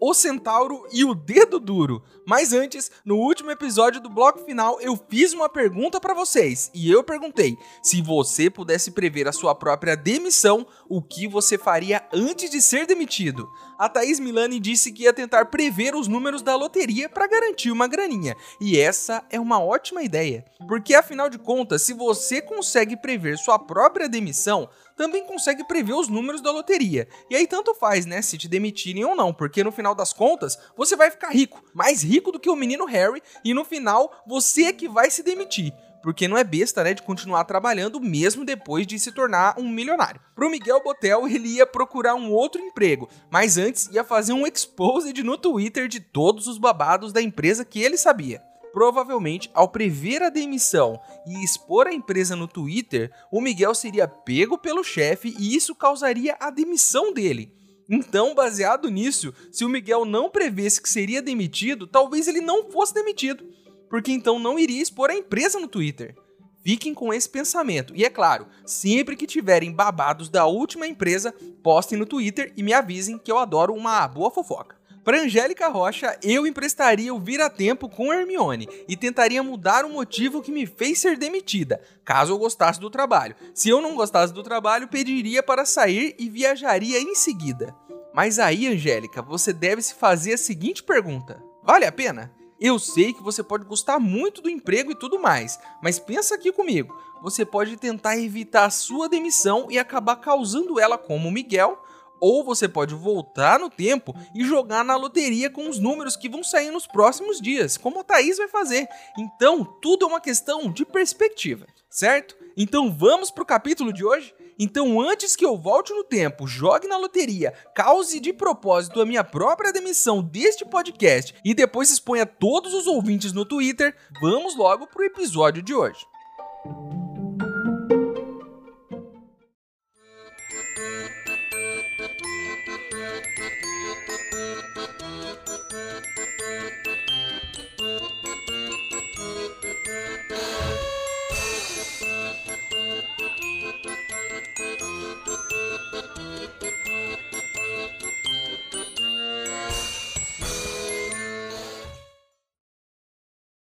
o 0.00 0.14
Centauro 0.14 0.86
e 0.92 1.04
o 1.04 1.14
Dedo 1.14 1.58
Duro. 1.58 2.02
Mas 2.26 2.52
antes, 2.52 2.90
no 3.04 3.16
último 3.16 3.50
episódio 3.50 4.00
do 4.00 4.10
bloco 4.10 4.44
final, 4.44 4.80
eu 4.80 4.98
fiz 5.08 5.32
uma 5.32 5.48
pergunta 5.48 6.00
para 6.00 6.14
vocês 6.14 6.70
e 6.74 6.90
eu 6.90 7.02
perguntei: 7.02 7.56
se 7.82 8.02
você 8.02 8.50
pudesse 8.50 8.90
prever 8.90 9.26
a 9.26 9.32
sua 9.32 9.54
própria 9.54 9.96
demissão, 9.96 10.66
o 10.88 11.02
que 11.02 11.26
você 11.26 11.56
faria 11.56 12.06
antes 12.12 12.50
de 12.50 12.60
ser 12.60 12.86
demitido? 12.86 13.48
A 13.78 13.88
Thaís 13.88 14.18
Milani 14.18 14.58
disse 14.58 14.90
que 14.90 15.04
ia 15.04 15.12
tentar 15.12 15.46
prever 15.46 15.94
os 15.94 16.08
números 16.08 16.42
da 16.42 16.56
loteria 16.56 17.08
para 17.08 17.28
garantir 17.28 17.70
uma 17.70 17.86
graninha. 17.86 18.36
E 18.60 18.78
essa 18.78 19.24
é 19.30 19.38
uma 19.38 19.62
ótima 19.62 20.02
ideia, 20.02 20.44
porque 20.66 20.94
afinal 20.94 21.30
de 21.30 21.38
contas, 21.38 21.82
se 21.82 21.92
você 21.92 22.42
consegue 22.42 22.96
prever 22.96 23.38
sua 23.38 23.58
própria 23.58 24.08
demissão, 24.08 24.68
também 24.98 25.24
consegue 25.24 25.64
prever 25.64 25.94
os 25.94 26.08
números 26.08 26.42
da 26.42 26.50
loteria. 26.50 27.08
E 27.30 27.36
aí 27.36 27.46
tanto 27.46 27.74
faz, 27.74 28.04
né, 28.04 28.20
se 28.20 28.36
te 28.36 28.48
demitirem 28.48 29.04
ou 29.04 29.14
não, 29.14 29.32
porque 29.32 29.64
no 29.64 29.72
final 29.72 29.94
das 29.94 30.12
contas, 30.12 30.58
você 30.76 30.96
vai 30.96 31.10
ficar 31.10 31.30
rico, 31.30 31.64
mais 31.72 32.02
rico 32.02 32.32
do 32.32 32.40
que 32.40 32.50
o 32.50 32.56
menino 32.56 32.84
Harry, 32.84 33.22
e 33.44 33.54
no 33.54 33.64
final 33.64 34.24
você 34.26 34.64
é 34.64 34.72
que 34.72 34.88
vai 34.88 35.10
se 35.10 35.22
demitir 35.22 35.72
porque 36.00 36.28
não 36.28 36.38
é 36.38 36.44
besta, 36.44 36.84
né, 36.84 36.94
de 36.94 37.02
continuar 37.02 37.44
trabalhando 37.44 38.00
mesmo 38.00 38.44
depois 38.44 38.86
de 38.86 38.98
se 38.98 39.10
tornar 39.10 39.58
um 39.58 39.68
milionário. 39.68 40.20
Pro 40.34 40.48
Miguel 40.48 40.80
Botel, 40.82 41.26
ele 41.26 41.48
ia 41.48 41.66
procurar 41.66 42.14
um 42.14 42.32
outro 42.32 42.62
emprego, 42.62 43.08
mas 43.30 43.58
antes 43.58 43.88
ia 43.88 44.04
fazer 44.04 44.32
um 44.32 44.46
exposed 44.46 45.20
no 45.22 45.36
Twitter 45.36 45.88
de 45.88 45.98
todos 45.98 46.46
os 46.46 46.56
babados 46.56 47.12
da 47.12 47.20
empresa 47.20 47.64
que 47.64 47.82
ele 47.82 47.96
sabia. 47.96 48.40
Provavelmente, 48.78 49.50
ao 49.54 49.68
prever 49.68 50.22
a 50.22 50.30
demissão 50.30 51.00
e 51.26 51.42
expor 51.42 51.88
a 51.88 51.92
empresa 51.92 52.36
no 52.36 52.46
Twitter, 52.46 53.10
o 53.28 53.40
Miguel 53.40 53.74
seria 53.74 54.06
pego 54.06 54.56
pelo 54.56 54.84
chefe 54.84 55.34
e 55.36 55.56
isso 55.56 55.74
causaria 55.74 56.36
a 56.38 56.48
demissão 56.48 57.12
dele. 57.12 57.52
Então, 57.90 58.36
baseado 58.36 58.88
nisso, 58.88 59.34
se 59.50 59.64
o 59.64 59.68
Miguel 59.68 60.04
não 60.04 60.30
prevesse 60.30 60.80
que 60.80 60.88
seria 60.88 61.20
demitido, 61.20 61.88
talvez 61.88 62.28
ele 62.28 62.40
não 62.40 62.70
fosse 62.70 62.94
demitido, 62.94 63.44
porque 63.90 64.12
então 64.12 64.38
não 64.38 64.56
iria 64.56 64.80
expor 64.80 65.10
a 65.10 65.16
empresa 65.16 65.58
no 65.58 65.66
Twitter. 65.66 66.14
Fiquem 66.62 66.94
com 66.94 67.12
esse 67.12 67.28
pensamento. 67.28 67.92
E 67.96 68.04
é 68.04 68.10
claro, 68.10 68.46
sempre 68.64 69.16
que 69.16 69.26
tiverem 69.26 69.72
babados 69.72 70.28
da 70.28 70.46
última 70.46 70.86
empresa, 70.86 71.34
postem 71.64 71.98
no 71.98 72.06
Twitter 72.06 72.52
e 72.56 72.62
me 72.62 72.72
avisem 72.72 73.18
que 73.18 73.32
eu 73.32 73.38
adoro 73.38 73.74
uma 73.74 74.06
boa 74.06 74.30
fofoca. 74.30 74.77
Para 75.08 75.22
Angélica 75.22 75.68
Rocha, 75.68 76.18
eu 76.22 76.46
emprestaria 76.46 77.14
o 77.14 77.18
vira-tempo 77.18 77.88
com 77.88 78.12
Hermione 78.12 78.68
e 78.86 78.94
tentaria 78.94 79.42
mudar 79.42 79.86
o 79.86 79.90
motivo 79.90 80.42
que 80.42 80.52
me 80.52 80.66
fez 80.66 80.98
ser 80.98 81.16
demitida, 81.16 81.80
caso 82.04 82.34
eu 82.34 82.38
gostasse 82.38 82.78
do 82.78 82.90
trabalho. 82.90 83.34
Se 83.54 83.70
eu 83.70 83.80
não 83.80 83.96
gostasse 83.96 84.34
do 84.34 84.42
trabalho, 84.42 84.86
pediria 84.86 85.42
para 85.42 85.64
sair 85.64 86.14
e 86.18 86.28
viajaria 86.28 87.00
em 87.00 87.14
seguida. 87.14 87.74
Mas 88.12 88.38
aí, 88.38 88.66
Angélica, 88.66 89.22
você 89.22 89.50
deve 89.50 89.80
se 89.80 89.94
fazer 89.94 90.34
a 90.34 90.36
seguinte 90.36 90.82
pergunta: 90.82 91.42
vale 91.64 91.86
a 91.86 91.92
pena? 91.92 92.30
Eu 92.60 92.78
sei 92.78 93.14
que 93.14 93.22
você 93.22 93.42
pode 93.42 93.64
gostar 93.64 93.98
muito 93.98 94.42
do 94.42 94.50
emprego 94.50 94.92
e 94.92 94.98
tudo 94.98 95.18
mais, 95.18 95.58
mas 95.82 95.98
pensa 95.98 96.34
aqui 96.34 96.52
comigo. 96.52 96.94
Você 97.22 97.46
pode 97.46 97.78
tentar 97.78 98.18
evitar 98.18 98.66
a 98.66 98.70
sua 98.70 99.08
demissão 99.08 99.68
e 99.70 99.78
acabar 99.78 100.16
causando 100.16 100.78
ela 100.78 100.98
como 100.98 101.30
Miguel 101.30 101.82
ou 102.20 102.44
você 102.44 102.68
pode 102.68 102.94
voltar 102.94 103.58
no 103.58 103.70
tempo 103.70 104.14
e 104.34 104.44
jogar 104.44 104.84
na 104.84 104.96
loteria 104.96 105.50
com 105.50 105.68
os 105.68 105.78
números 105.78 106.16
que 106.16 106.28
vão 106.28 106.42
sair 106.42 106.70
nos 106.70 106.86
próximos 106.86 107.40
dias, 107.40 107.76
como 107.76 108.00
a 108.00 108.04
Thaís 108.04 108.38
vai 108.38 108.48
fazer. 108.48 108.86
Então, 109.18 109.64
tudo 109.64 110.04
é 110.04 110.08
uma 110.08 110.20
questão 110.20 110.70
de 110.70 110.84
perspectiva, 110.84 111.66
certo? 111.88 112.36
Então 112.56 112.92
vamos 112.92 113.30
pro 113.30 113.46
capítulo 113.46 113.92
de 113.92 114.04
hoje? 114.04 114.34
Então, 114.58 115.00
antes 115.00 115.36
que 115.36 115.46
eu 115.46 115.56
volte 115.56 115.92
no 115.92 116.02
tempo, 116.02 116.48
jogue 116.48 116.88
na 116.88 116.96
loteria, 116.96 117.54
cause 117.72 118.18
de 118.18 118.32
propósito 118.32 119.00
a 119.00 119.06
minha 119.06 119.22
própria 119.22 119.72
demissão 119.72 120.20
deste 120.20 120.64
podcast 120.64 121.32
e 121.44 121.54
depois 121.54 121.90
exponha 121.90 122.26
todos 122.26 122.74
os 122.74 122.88
ouvintes 122.88 123.32
no 123.32 123.44
Twitter, 123.44 123.94
vamos 124.20 124.56
logo 124.56 124.88
pro 124.88 125.04
episódio 125.04 125.62
de 125.62 125.72
hoje. 125.72 126.04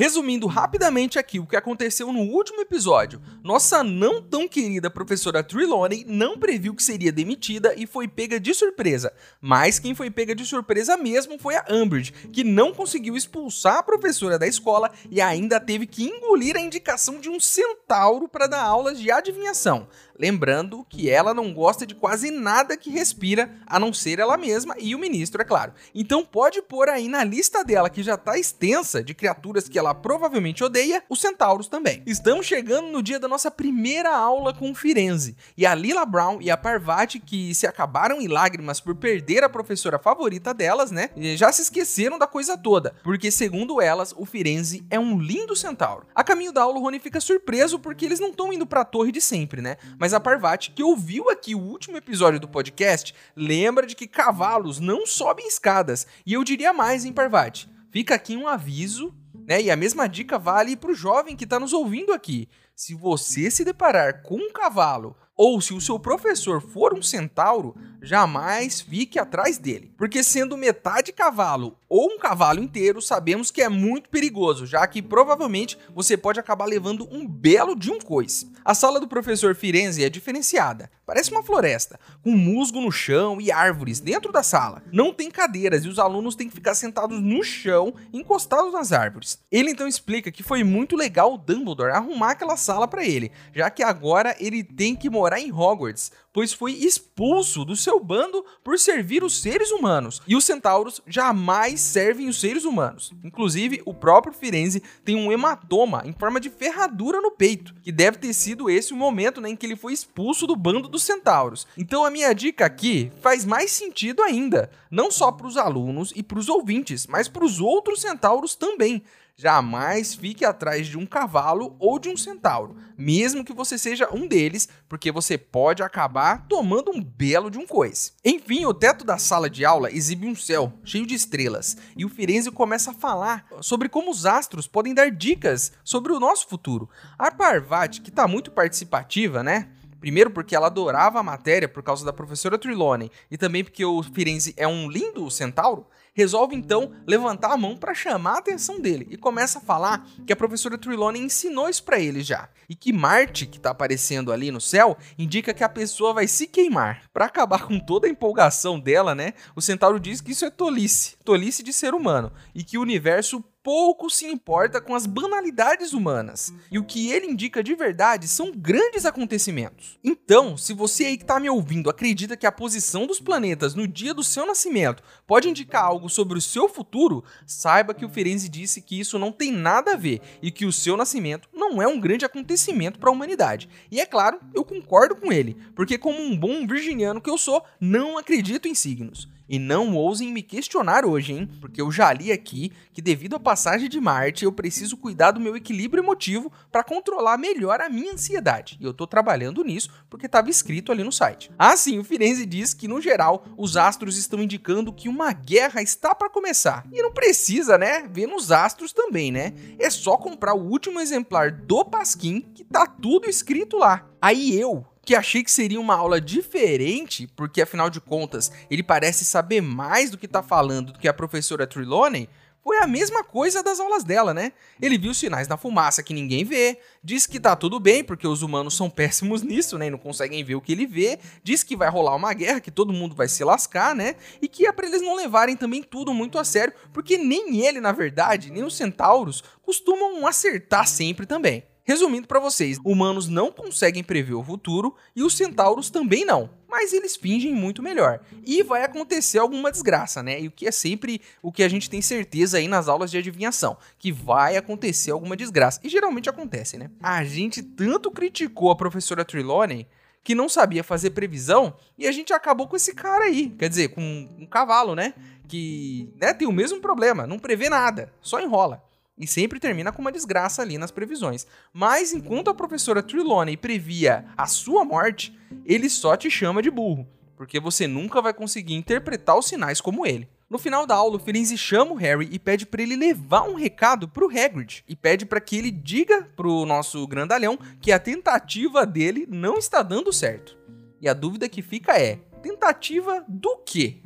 Resumindo 0.00 0.46
rapidamente 0.46 1.18
aqui 1.18 1.38
o 1.38 1.46
que 1.46 1.54
aconteceu 1.54 2.10
no 2.10 2.20
último 2.20 2.62
episódio, 2.62 3.20
nossa 3.44 3.84
não 3.84 4.22
tão 4.22 4.48
querida 4.48 4.88
professora 4.88 5.42
Trelawney 5.42 6.06
não 6.08 6.38
previu 6.38 6.74
que 6.74 6.82
seria 6.82 7.12
demitida 7.12 7.74
e 7.76 7.86
foi 7.86 8.08
pega 8.08 8.40
de 8.40 8.54
surpresa. 8.54 9.12
Mas 9.42 9.78
quem 9.78 9.94
foi 9.94 10.10
pega 10.10 10.34
de 10.34 10.46
surpresa 10.46 10.96
mesmo 10.96 11.38
foi 11.38 11.54
a 11.54 11.66
Umbridge, 11.68 12.12
que 12.32 12.42
não 12.42 12.72
conseguiu 12.72 13.14
expulsar 13.14 13.76
a 13.76 13.82
professora 13.82 14.38
da 14.38 14.46
escola 14.46 14.90
e 15.10 15.20
ainda 15.20 15.60
teve 15.60 15.86
que 15.86 16.04
engolir 16.04 16.56
a 16.56 16.60
indicação 16.60 17.20
de 17.20 17.28
um 17.28 17.38
centauro 17.38 18.26
para 18.26 18.46
dar 18.46 18.62
aulas 18.62 18.98
de 18.98 19.10
adivinhação. 19.10 19.86
Lembrando 20.20 20.84
que 20.86 21.08
ela 21.08 21.32
não 21.32 21.50
gosta 21.54 21.86
de 21.86 21.94
quase 21.94 22.30
nada 22.30 22.76
que 22.76 22.90
respira, 22.90 23.50
a 23.66 23.80
não 23.80 23.90
ser 23.90 24.18
ela 24.18 24.36
mesma 24.36 24.74
e 24.78 24.94
o 24.94 24.98
ministro, 24.98 25.40
é 25.40 25.46
claro. 25.46 25.72
Então 25.94 26.22
pode 26.22 26.60
pôr 26.60 26.90
aí 26.90 27.08
na 27.08 27.24
lista 27.24 27.64
dela, 27.64 27.88
que 27.88 28.02
já 28.02 28.18
tá 28.18 28.38
extensa, 28.38 29.02
de 29.02 29.14
criaturas 29.14 29.66
que 29.66 29.78
ela 29.78 29.94
provavelmente 29.94 30.62
odeia, 30.62 31.02
os 31.08 31.22
centauros 31.22 31.68
também. 31.68 32.02
Estamos 32.04 32.44
chegando 32.44 32.88
no 32.88 33.02
dia 33.02 33.18
da 33.18 33.26
nossa 33.26 33.50
primeira 33.50 34.14
aula 34.14 34.52
com 34.52 34.70
o 34.70 34.74
Firenze, 34.74 35.34
e 35.56 35.64
a 35.64 35.74
Lila 35.74 36.04
Brown 36.04 36.42
e 36.42 36.50
a 36.50 36.56
Parvati, 36.56 37.18
que 37.18 37.54
se 37.54 37.66
acabaram 37.66 38.20
em 38.20 38.28
lágrimas 38.28 38.78
por 38.78 38.94
perder 38.96 39.42
a 39.42 39.48
professora 39.48 39.98
favorita 39.98 40.52
delas, 40.52 40.90
né, 40.90 41.08
já 41.34 41.50
se 41.50 41.62
esqueceram 41.62 42.18
da 42.18 42.26
coisa 42.26 42.58
toda, 42.58 42.94
porque 43.02 43.30
segundo 43.30 43.80
elas, 43.80 44.12
o 44.14 44.26
Firenze 44.26 44.84
é 44.90 45.00
um 45.00 45.18
lindo 45.18 45.56
centauro. 45.56 46.06
A 46.14 46.22
caminho 46.22 46.52
da 46.52 46.60
aula, 46.60 46.78
o 46.78 46.82
Rony 46.82 47.00
fica 47.00 47.22
surpreso 47.22 47.78
porque 47.78 48.04
eles 48.04 48.20
não 48.20 48.28
estão 48.28 48.52
indo 48.52 48.66
para 48.66 48.82
a 48.82 48.84
torre 48.84 49.10
de 49.10 49.22
sempre, 49.22 49.62
né? 49.62 49.78
Mas 49.98 50.09
mas 50.10 50.14
a 50.14 50.18
Parvati, 50.18 50.72
que 50.72 50.82
ouviu 50.82 51.30
aqui 51.30 51.54
o 51.54 51.60
último 51.60 51.96
episódio 51.96 52.40
do 52.40 52.48
podcast, 52.48 53.14
lembra 53.36 53.86
de 53.86 53.94
que 53.94 54.08
cavalos 54.08 54.80
não 54.80 55.06
sobem 55.06 55.46
escadas. 55.46 56.04
E 56.26 56.32
eu 56.32 56.42
diria 56.42 56.72
mais, 56.72 57.04
hein, 57.04 57.12
Parvati? 57.12 57.70
Fica 57.92 58.16
aqui 58.16 58.36
um 58.36 58.48
aviso, 58.48 59.14
né? 59.46 59.62
E 59.62 59.70
a 59.70 59.76
mesma 59.76 60.08
dica 60.08 60.36
vale 60.36 60.76
para 60.76 60.90
o 60.90 60.94
jovem 60.96 61.36
que 61.36 61.44
está 61.44 61.60
nos 61.60 61.72
ouvindo 61.72 62.12
aqui. 62.12 62.48
Se 62.74 62.92
você 62.92 63.52
se 63.52 63.64
deparar 63.64 64.22
com 64.22 64.34
um 64.34 64.52
cavalo 64.52 65.14
ou 65.42 65.58
se 65.58 65.72
o 65.72 65.80
seu 65.80 65.98
professor 65.98 66.60
for 66.60 66.92
um 66.92 67.00
centauro, 67.00 67.74
jamais 68.02 68.82
fique 68.82 69.18
atrás 69.18 69.56
dele. 69.56 69.90
Porque 69.96 70.22
sendo 70.22 70.54
metade 70.54 71.12
cavalo 71.12 71.78
ou 71.88 72.12
um 72.12 72.18
cavalo 72.18 72.62
inteiro, 72.62 73.00
sabemos 73.00 73.50
que 73.50 73.62
é 73.62 73.68
muito 73.68 74.10
perigoso, 74.10 74.66
já 74.66 74.86
que 74.86 75.00
provavelmente 75.00 75.78
você 75.94 76.14
pode 76.14 76.38
acabar 76.38 76.66
levando 76.66 77.08
um 77.10 77.26
belo 77.26 77.74
de 77.74 77.90
um 77.90 77.98
coice. 77.98 78.52
A 78.64 78.74
sala 78.74 79.00
do 79.00 79.08
professor 79.08 79.54
Firenze 79.54 80.04
é 80.04 80.10
diferenciada. 80.10 80.90
Parece 81.06 81.32
uma 81.32 81.42
floresta, 81.42 81.98
com 82.22 82.30
musgo 82.30 82.80
no 82.80 82.92
chão 82.92 83.40
e 83.40 83.50
árvores 83.50 83.98
dentro 83.98 84.30
da 84.30 84.44
sala. 84.44 84.82
Não 84.92 85.12
tem 85.12 85.28
cadeiras 85.28 85.84
e 85.84 85.88
os 85.88 85.98
alunos 85.98 86.36
têm 86.36 86.48
que 86.48 86.54
ficar 86.54 86.74
sentados 86.76 87.20
no 87.20 87.42
chão, 87.42 87.92
encostados 88.12 88.72
nas 88.72 88.92
árvores. 88.92 89.38
Ele 89.50 89.70
então 89.70 89.88
explica 89.88 90.30
que 90.30 90.44
foi 90.44 90.62
muito 90.62 90.94
legal 90.94 91.34
o 91.34 91.38
Dumbledore 91.38 91.90
arrumar 91.90 92.32
aquela 92.32 92.56
sala 92.56 92.86
para 92.86 93.04
ele, 93.04 93.32
já 93.52 93.68
que 93.70 93.82
agora 93.82 94.36
ele 94.38 94.62
tem 94.62 94.94
que 94.94 95.10
morar 95.10 95.29
em 95.38 95.52
Hogwarts, 95.52 96.10
pois 96.32 96.52
foi 96.52 96.72
expulso 96.72 97.64
do 97.64 97.76
seu 97.76 98.00
bando 98.00 98.44
por 98.64 98.78
servir 98.78 99.22
os 99.22 99.40
seres 99.40 99.70
humanos. 99.70 100.22
E 100.26 100.34
os 100.34 100.44
centauros 100.44 101.02
jamais 101.06 101.80
servem 101.80 102.28
os 102.28 102.40
seres 102.40 102.64
humanos. 102.64 103.12
Inclusive, 103.22 103.82
o 103.84 103.92
próprio 103.92 104.32
Firenze 104.32 104.82
tem 105.04 105.16
um 105.16 105.30
hematoma 105.30 106.02
em 106.04 106.12
forma 106.12 106.40
de 106.40 106.48
ferradura 106.48 107.20
no 107.20 107.32
peito, 107.32 107.74
que 107.82 107.92
deve 107.92 108.18
ter 108.18 108.32
sido 108.32 108.70
esse 108.70 108.92
o 108.92 108.96
momento 108.96 109.40
né, 109.40 109.50
em 109.50 109.56
que 109.56 109.66
ele 109.66 109.76
foi 109.76 109.92
expulso 109.92 110.46
do 110.46 110.56
bando 110.56 110.88
dos 110.88 111.02
centauros. 111.02 111.66
Então 111.76 112.04
a 112.04 112.10
minha 112.10 112.32
dica 112.32 112.64
aqui 112.64 113.10
faz 113.20 113.44
mais 113.44 113.70
sentido 113.70 114.22
ainda, 114.22 114.70
não 114.90 115.10
só 115.10 115.30
para 115.30 115.46
os 115.46 115.56
alunos 115.56 116.12
e 116.14 116.22
para 116.22 116.38
os 116.38 116.48
ouvintes, 116.48 117.06
mas 117.06 117.28
para 117.28 117.44
os 117.44 117.60
outros 117.60 118.00
centauros 118.00 118.54
também. 118.54 119.02
Jamais 119.40 120.14
fique 120.14 120.44
atrás 120.44 120.86
de 120.86 120.98
um 120.98 121.06
cavalo 121.06 121.74
ou 121.78 121.98
de 121.98 122.10
um 122.10 122.16
centauro, 122.16 122.76
mesmo 122.94 123.42
que 123.42 123.54
você 123.54 123.78
seja 123.78 124.06
um 124.12 124.28
deles, 124.28 124.68
porque 124.86 125.10
você 125.10 125.38
pode 125.38 125.82
acabar 125.82 126.46
tomando 126.46 126.90
um 126.90 127.02
belo 127.02 127.50
de 127.50 127.56
um 127.56 127.66
coice. 127.66 128.12
Enfim, 128.22 128.66
o 128.66 128.74
teto 128.74 129.02
da 129.02 129.16
sala 129.16 129.48
de 129.48 129.64
aula 129.64 129.90
exibe 129.90 130.26
um 130.26 130.36
céu 130.36 130.74
cheio 130.84 131.06
de 131.06 131.14
estrelas, 131.14 131.78
e 131.96 132.04
o 132.04 132.10
Firenze 132.10 132.50
começa 132.50 132.90
a 132.90 132.94
falar 132.94 133.46
sobre 133.62 133.88
como 133.88 134.10
os 134.10 134.26
astros 134.26 134.66
podem 134.66 134.92
dar 134.92 135.10
dicas 135.10 135.72
sobre 135.82 136.12
o 136.12 136.20
nosso 136.20 136.46
futuro. 136.46 136.86
A 137.18 137.30
Parvati, 137.30 138.02
que 138.02 138.10
está 138.10 138.28
muito 138.28 138.50
participativa, 138.50 139.42
né? 139.42 139.70
Primeiro 140.00 140.30
porque 140.30 140.54
ela 140.54 140.66
adorava 140.66 141.18
a 141.18 141.22
matéria 141.22 141.68
por 141.68 141.82
causa 141.82 142.04
da 142.04 142.12
professora 142.12 142.58
Trelawney 142.58 143.10
e 143.30 143.38
também 143.38 143.62
porque 143.62 143.84
o 143.84 144.02
Firenze 144.02 144.54
é 144.56 144.68
um 144.68 144.90
lindo 144.90 145.30
centauro, 145.30 145.86
resolve 146.20 146.54
então 146.54 146.92
levantar 147.06 147.52
a 147.52 147.56
mão 147.56 147.74
para 147.74 147.94
chamar 147.94 148.34
a 148.34 148.38
atenção 148.38 148.78
dele 148.78 149.06
e 149.10 149.16
começa 149.16 149.58
a 149.58 149.62
falar 149.62 150.06
que 150.26 150.32
a 150.32 150.36
professora 150.36 150.76
Trelawney 150.76 151.22
ensinou 151.22 151.68
isso 151.68 151.82
para 151.82 151.98
ele 151.98 152.22
já 152.22 152.50
e 152.68 152.74
que 152.74 152.92
Marte, 152.92 153.46
que 153.46 153.58
tá 153.58 153.70
aparecendo 153.70 154.30
ali 154.30 154.50
no 154.50 154.60
céu, 154.60 154.96
indica 155.18 155.54
que 155.54 155.64
a 155.64 155.68
pessoa 155.68 156.12
vai 156.12 156.28
se 156.28 156.46
queimar. 156.46 157.02
Para 157.12 157.24
acabar 157.24 157.66
com 157.66 157.80
toda 157.80 158.06
a 158.06 158.10
empolgação 158.10 158.78
dela, 158.78 159.14
né? 159.14 159.32
O 159.56 159.62
centauro 159.62 159.98
diz 159.98 160.20
que 160.20 160.32
isso 160.32 160.44
é 160.44 160.50
tolice, 160.50 161.16
tolice 161.24 161.62
de 161.62 161.72
ser 161.72 161.94
humano 161.94 162.30
e 162.54 162.62
que 162.62 162.76
o 162.76 162.82
universo 162.82 163.42
pouco 163.62 164.08
se 164.08 164.26
importa 164.26 164.80
com 164.80 164.94
as 164.94 165.06
banalidades 165.06 165.92
humanas. 165.92 166.52
E 166.70 166.78
o 166.78 166.84
que 166.84 167.10
ele 167.10 167.26
indica 167.26 167.62
de 167.62 167.74
verdade 167.74 168.26
são 168.26 168.52
grandes 168.52 169.04
acontecimentos. 169.04 169.98
Então, 170.02 170.56
se 170.56 170.72
você 170.72 171.06
aí 171.06 171.16
que 171.16 171.24
está 171.24 171.38
me 171.38 171.50
ouvindo 171.50 171.90
acredita 171.90 172.36
que 172.36 172.46
a 172.46 172.52
posição 172.52 173.06
dos 173.06 173.20
planetas 173.20 173.74
no 173.74 173.86
dia 173.86 174.14
do 174.14 174.24
seu 174.24 174.46
nascimento 174.46 175.02
pode 175.26 175.48
indicar 175.48 175.84
algo 175.84 176.08
sobre 176.10 176.36
o 176.36 176.42
seu 176.42 176.68
futuro, 176.68 177.24
saiba 177.46 177.94
que 177.94 178.04
o 178.04 178.08
Ferenzi 178.08 178.48
disse 178.48 178.82
que 178.82 178.98
isso 178.98 179.18
não 179.18 179.32
tem 179.32 179.50
nada 179.50 179.92
a 179.92 179.96
ver 179.96 180.20
e 180.42 180.50
que 180.50 180.66
o 180.66 180.72
seu 180.72 180.96
nascimento 180.96 181.48
não 181.52 181.80
é 181.80 181.86
um 181.86 182.00
grande 182.00 182.24
acontecimento 182.24 182.98
para 182.98 183.08
a 183.08 183.12
humanidade. 183.12 183.68
E 183.90 184.00
é 184.00 184.06
claro, 184.06 184.40
eu 184.54 184.64
concordo 184.64 185.16
com 185.16 185.32
ele, 185.32 185.56
porque 185.74 185.96
como 185.96 186.20
um 186.20 186.36
bom 186.36 186.66
virginiano 186.66 187.20
que 187.20 187.30
eu 187.30 187.38
sou, 187.38 187.64
não 187.80 188.18
acredito 188.18 188.68
em 188.68 188.74
signos. 188.74 189.28
E 189.50 189.58
não 189.58 189.96
ousem 189.96 190.32
me 190.32 190.42
questionar 190.42 191.04
hoje, 191.04 191.32
hein? 191.32 191.50
Porque 191.60 191.80
eu 191.82 191.90
já 191.90 192.12
li 192.12 192.30
aqui 192.30 192.70
que 192.92 193.02
devido 193.02 193.34
à 193.34 193.40
passagem 193.40 193.88
de 193.88 194.00
Marte, 194.00 194.44
eu 194.44 194.52
preciso 194.52 194.96
cuidar 194.96 195.32
do 195.32 195.40
meu 195.40 195.56
equilíbrio 195.56 196.04
emotivo 196.04 196.52
para 196.70 196.84
controlar 196.84 197.36
melhor 197.36 197.80
a 197.80 197.88
minha 197.88 198.12
ansiedade. 198.12 198.78
E 198.80 198.84
eu 198.84 198.94
tô 198.94 199.08
trabalhando 199.08 199.64
nisso 199.64 199.90
porque 200.08 200.26
estava 200.26 200.48
escrito 200.48 200.92
ali 200.92 201.02
no 201.02 201.10
site. 201.10 201.50
Assim, 201.58 201.98
o 201.98 202.04
Firenze 202.04 202.46
diz 202.46 202.72
que 202.72 202.86
no 202.86 203.00
geral 203.00 203.44
os 203.58 203.76
astros 203.76 204.16
estão 204.16 204.40
indicando 204.40 204.92
que 204.92 205.08
uma 205.08 205.32
guerra 205.32 205.82
está 205.82 206.14
para 206.14 206.30
começar. 206.30 206.86
E 206.92 207.02
não 207.02 207.10
precisa, 207.10 207.76
né? 207.76 208.06
Ver 208.08 208.28
nos 208.28 208.52
astros 208.52 208.92
também, 208.92 209.32
né? 209.32 209.52
É 209.80 209.90
só 209.90 210.16
comprar 210.16 210.54
o 210.54 210.62
último 210.62 211.00
exemplar 211.00 211.50
do 211.50 211.84
Pasquim 211.84 212.40
que 212.54 212.62
tá 212.62 212.86
tudo 212.86 213.28
escrito 213.28 213.78
lá. 213.78 214.06
Aí 214.22 214.56
eu, 214.56 214.86
que 215.04 215.14
achei 215.14 215.42
que 215.42 215.50
seria 215.50 215.80
uma 215.80 215.94
aula 215.94 216.20
diferente, 216.20 217.26
porque 217.36 217.62
afinal 217.62 217.90
de 217.90 218.00
contas 218.00 218.52
ele 218.70 218.82
parece 218.82 219.24
saber 219.24 219.60
mais 219.60 220.10
do 220.10 220.18
que 220.18 220.28
tá 220.28 220.42
falando 220.42 220.92
do 220.92 220.98
que 220.98 221.08
a 221.08 221.14
professora 221.14 221.66
Trelawney, 221.66 222.28
foi 222.62 222.78
a 222.78 222.86
mesma 222.86 223.24
coisa 223.24 223.62
das 223.62 223.80
aulas 223.80 224.04
dela, 224.04 224.34
né? 224.34 224.52
Ele 224.80 224.98
viu 224.98 225.14
sinais 225.14 225.48
na 225.48 225.56
fumaça 225.56 226.02
que 226.02 226.12
ninguém 226.12 226.44
vê, 226.44 226.78
disse 227.02 227.28
que 227.28 227.40
tá 227.40 227.56
tudo 227.56 227.80
bem 227.80 228.04
porque 228.04 228.26
os 228.26 228.42
humanos 228.42 228.76
são 228.76 228.90
péssimos 228.90 229.40
nisso, 229.42 229.78
né? 229.78 229.86
E 229.86 229.90
não 229.90 229.98
conseguem 229.98 230.44
ver 230.44 230.56
o 230.56 230.60
que 230.60 230.72
ele 230.72 230.86
vê, 230.86 231.18
disse 231.42 231.64
que 231.64 231.76
vai 231.76 231.88
rolar 231.88 232.14
uma 232.14 232.32
guerra, 232.34 232.60
que 232.60 232.70
todo 232.70 232.92
mundo 232.92 233.14
vai 233.14 233.28
se 233.28 233.42
lascar, 233.42 233.94
né? 233.94 234.14
E 234.42 234.48
que 234.48 234.66
é 234.66 234.72
para 234.72 234.86
eles 234.86 235.02
não 235.02 235.16
levarem 235.16 235.56
também 235.56 235.82
tudo 235.82 236.12
muito 236.12 236.38
a 236.38 236.44
sério, 236.44 236.74
porque 236.92 237.16
nem 237.16 237.64
ele, 237.66 237.80
na 237.80 237.92
verdade, 237.92 238.52
nem 238.52 238.62
os 238.62 238.76
centauros 238.76 239.42
costumam 239.62 240.26
acertar 240.26 240.86
sempre 240.86 241.24
também. 241.24 241.64
Resumindo 241.90 242.28
para 242.28 242.38
vocês, 242.38 242.78
humanos 242.84 243.26
não 243.26 243.50
conseguem 243.50 244.04
prever 244.04 244.34
o 244.34 244.44
futuro 244.44 244.94
e 245.16 245.24
os 245.24 245.36
centauros 245.36 245.90
também 245.90 246.24
não. 246.24 246.48
Mas 246.68 246.92
eles 246.92 247.16
fingem 247.16 247.52
muito 247.52 247.82
melhor. 247.82 248.20
E 248.46 248.62
vai 248.62 248.84
acontecer 248.84 249.40
alguma 249.40 249.72
desgraça, 249.72 250.22
né? 250.22 250.40
E 250.40 250.46
o 250.46 250.52
que 250.52 250.68
é 250.68 250.70
sempre 250.70 251.20
o 251.42 251.50
que 251.50 251.64
a 251.64 251.68
gente 251.68 251.90
tem 251.90 252.00
certeza 252.00 252.58
aí 252.58 252.68
nas 252.68 252.86
aulas 252.86 253.10
de 253.10 253.18
adivinhação, 253.18 253.76
que 253.98 254.12
vai 254.12 254.56
acontecer 254.56 255.10
alguma 255.10 255.36
desgraça. 255.36 255.80
E 255.82 255.88
geralmente 255.88 256.30
acontece, 256.30 256.78
né? 256.78 256.92
A 257.02 257.24
gente 257.24 257.60
tanto 257.60 258.08
criticou 258.12 258.70
a 258.70 258.76
professora 258.76 259.24
Trelawney 259.24 259.84
que 260.22 260.32
não 260.32 260.48
sabia 260.48 260.84
fazer 260.84 261.10
previsão 261.10 261.74
e 261.98 262.06
a 262.06 262.12
gente 262.12 262.32
acabou 262.32 262.68
com 262.68 262.76
esse 262.76 262.94
cara 262.94 263.24
aí. 263.24 263.48
Quer 263.58 263.68
dizer, 263.68 263.88
com 263.88 264.28
um 264.38 264.46
cavalo, 264.46 264.94
né? 264.94 265.12
Que 265.48 266.08
né, 266.20 266.32
tem 266.32 266.46
o 266.46 266.52
mesmo 266.52 266.80
problema, 266.80 267.26
não 267.26 267.36
prevê 267.36 267.68
nada, 267.68 268.12
só 268.20 268.40
enrola. 268.40 268.88
E 269.20 269.26
sempre 269.26 269.60
termina 269.60 269.92
com 269.92 270.00
uma 270.00 270.10
desgraça 270.10 270.62
ali 270.62 270.78
nas 270.78 270.90
previsões. 270.90 271.46
Mas 271.74 272.14
enquanto 272.14 272.48
a 272.48 272.54
professora 272.54 273.02
Trelawney 273.02 273.54
previa 273.54 274.24
a 274.34 274.46
sua 274.46 274.82
morte, 274.82 275.38
ele 275.66 275.90
só 275.90 276.16
te 276.16 276.30
chama 276.30 276.62
de 276.62 276.70
burro, 276.70 277.06
porque 277.36 277.60
você 277.60 277.86
nunca 277.86 278.22
vai 278.22 278.32
conseguir 278.32 278.74
interpretar 278.74 279.36
os 279.38 279.46
sinais 279.46 279.78
como 279.78 280.06
ele. 280.06 280.26
No 280.48 280.58
final 280.58 280.86
da 280.86 280.94
aula, 280.94 281.16
o 281.16 281.20
Firenze 281.20 281.56
chama 281.58 281.92
o 281.92 281.96
Harry 281.96 282.30
e 282.32 282.38
pede 282.38 282.64
para 282.64 282.82
ele 282.82 282.96
levar 282.96 283.42
um 283.42 283.54
recado 283.54 284.08
pro 284.08 284.26
Hagrid 284.26 284.82
e 284.88 284.96
pede 284.96 285.26
para 285.26 285.40
que 285.40 285.56
ele 285.56 285.70
diga 285.70 286.22
pro 286.34 286.64
nosso 286.64 287.06
grandalhão 287.06 287.58
que 287.78 287.92
a 287.92 287.98
tentativa 287.98 288.86
dele 288.86 289.26
não 289.28 289.58
está 289.58 289.82
dando 289.82 290.12
certo. 290.14 290.56
E 290.98 291.06
a 291.08 291.12
dúvida 291.12 291.48
que 291.48 291.60
fica 291.60 292.00
é: 292.00 292.16
tentativa 292.42 293.22
do 293.28 293.58
quê? 293.58 294.00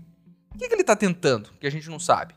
O 0.55 0.59
que, 0.59 0.69
que 0.69 0.75
ele 0.75 0.83
está 0.83 0.95
tentando 0.95 1.51
que 1.59 1.67
a 1.67 1.71
gente 1.71 1.89
não 1.89 1.99
sabe? 1.99 2.35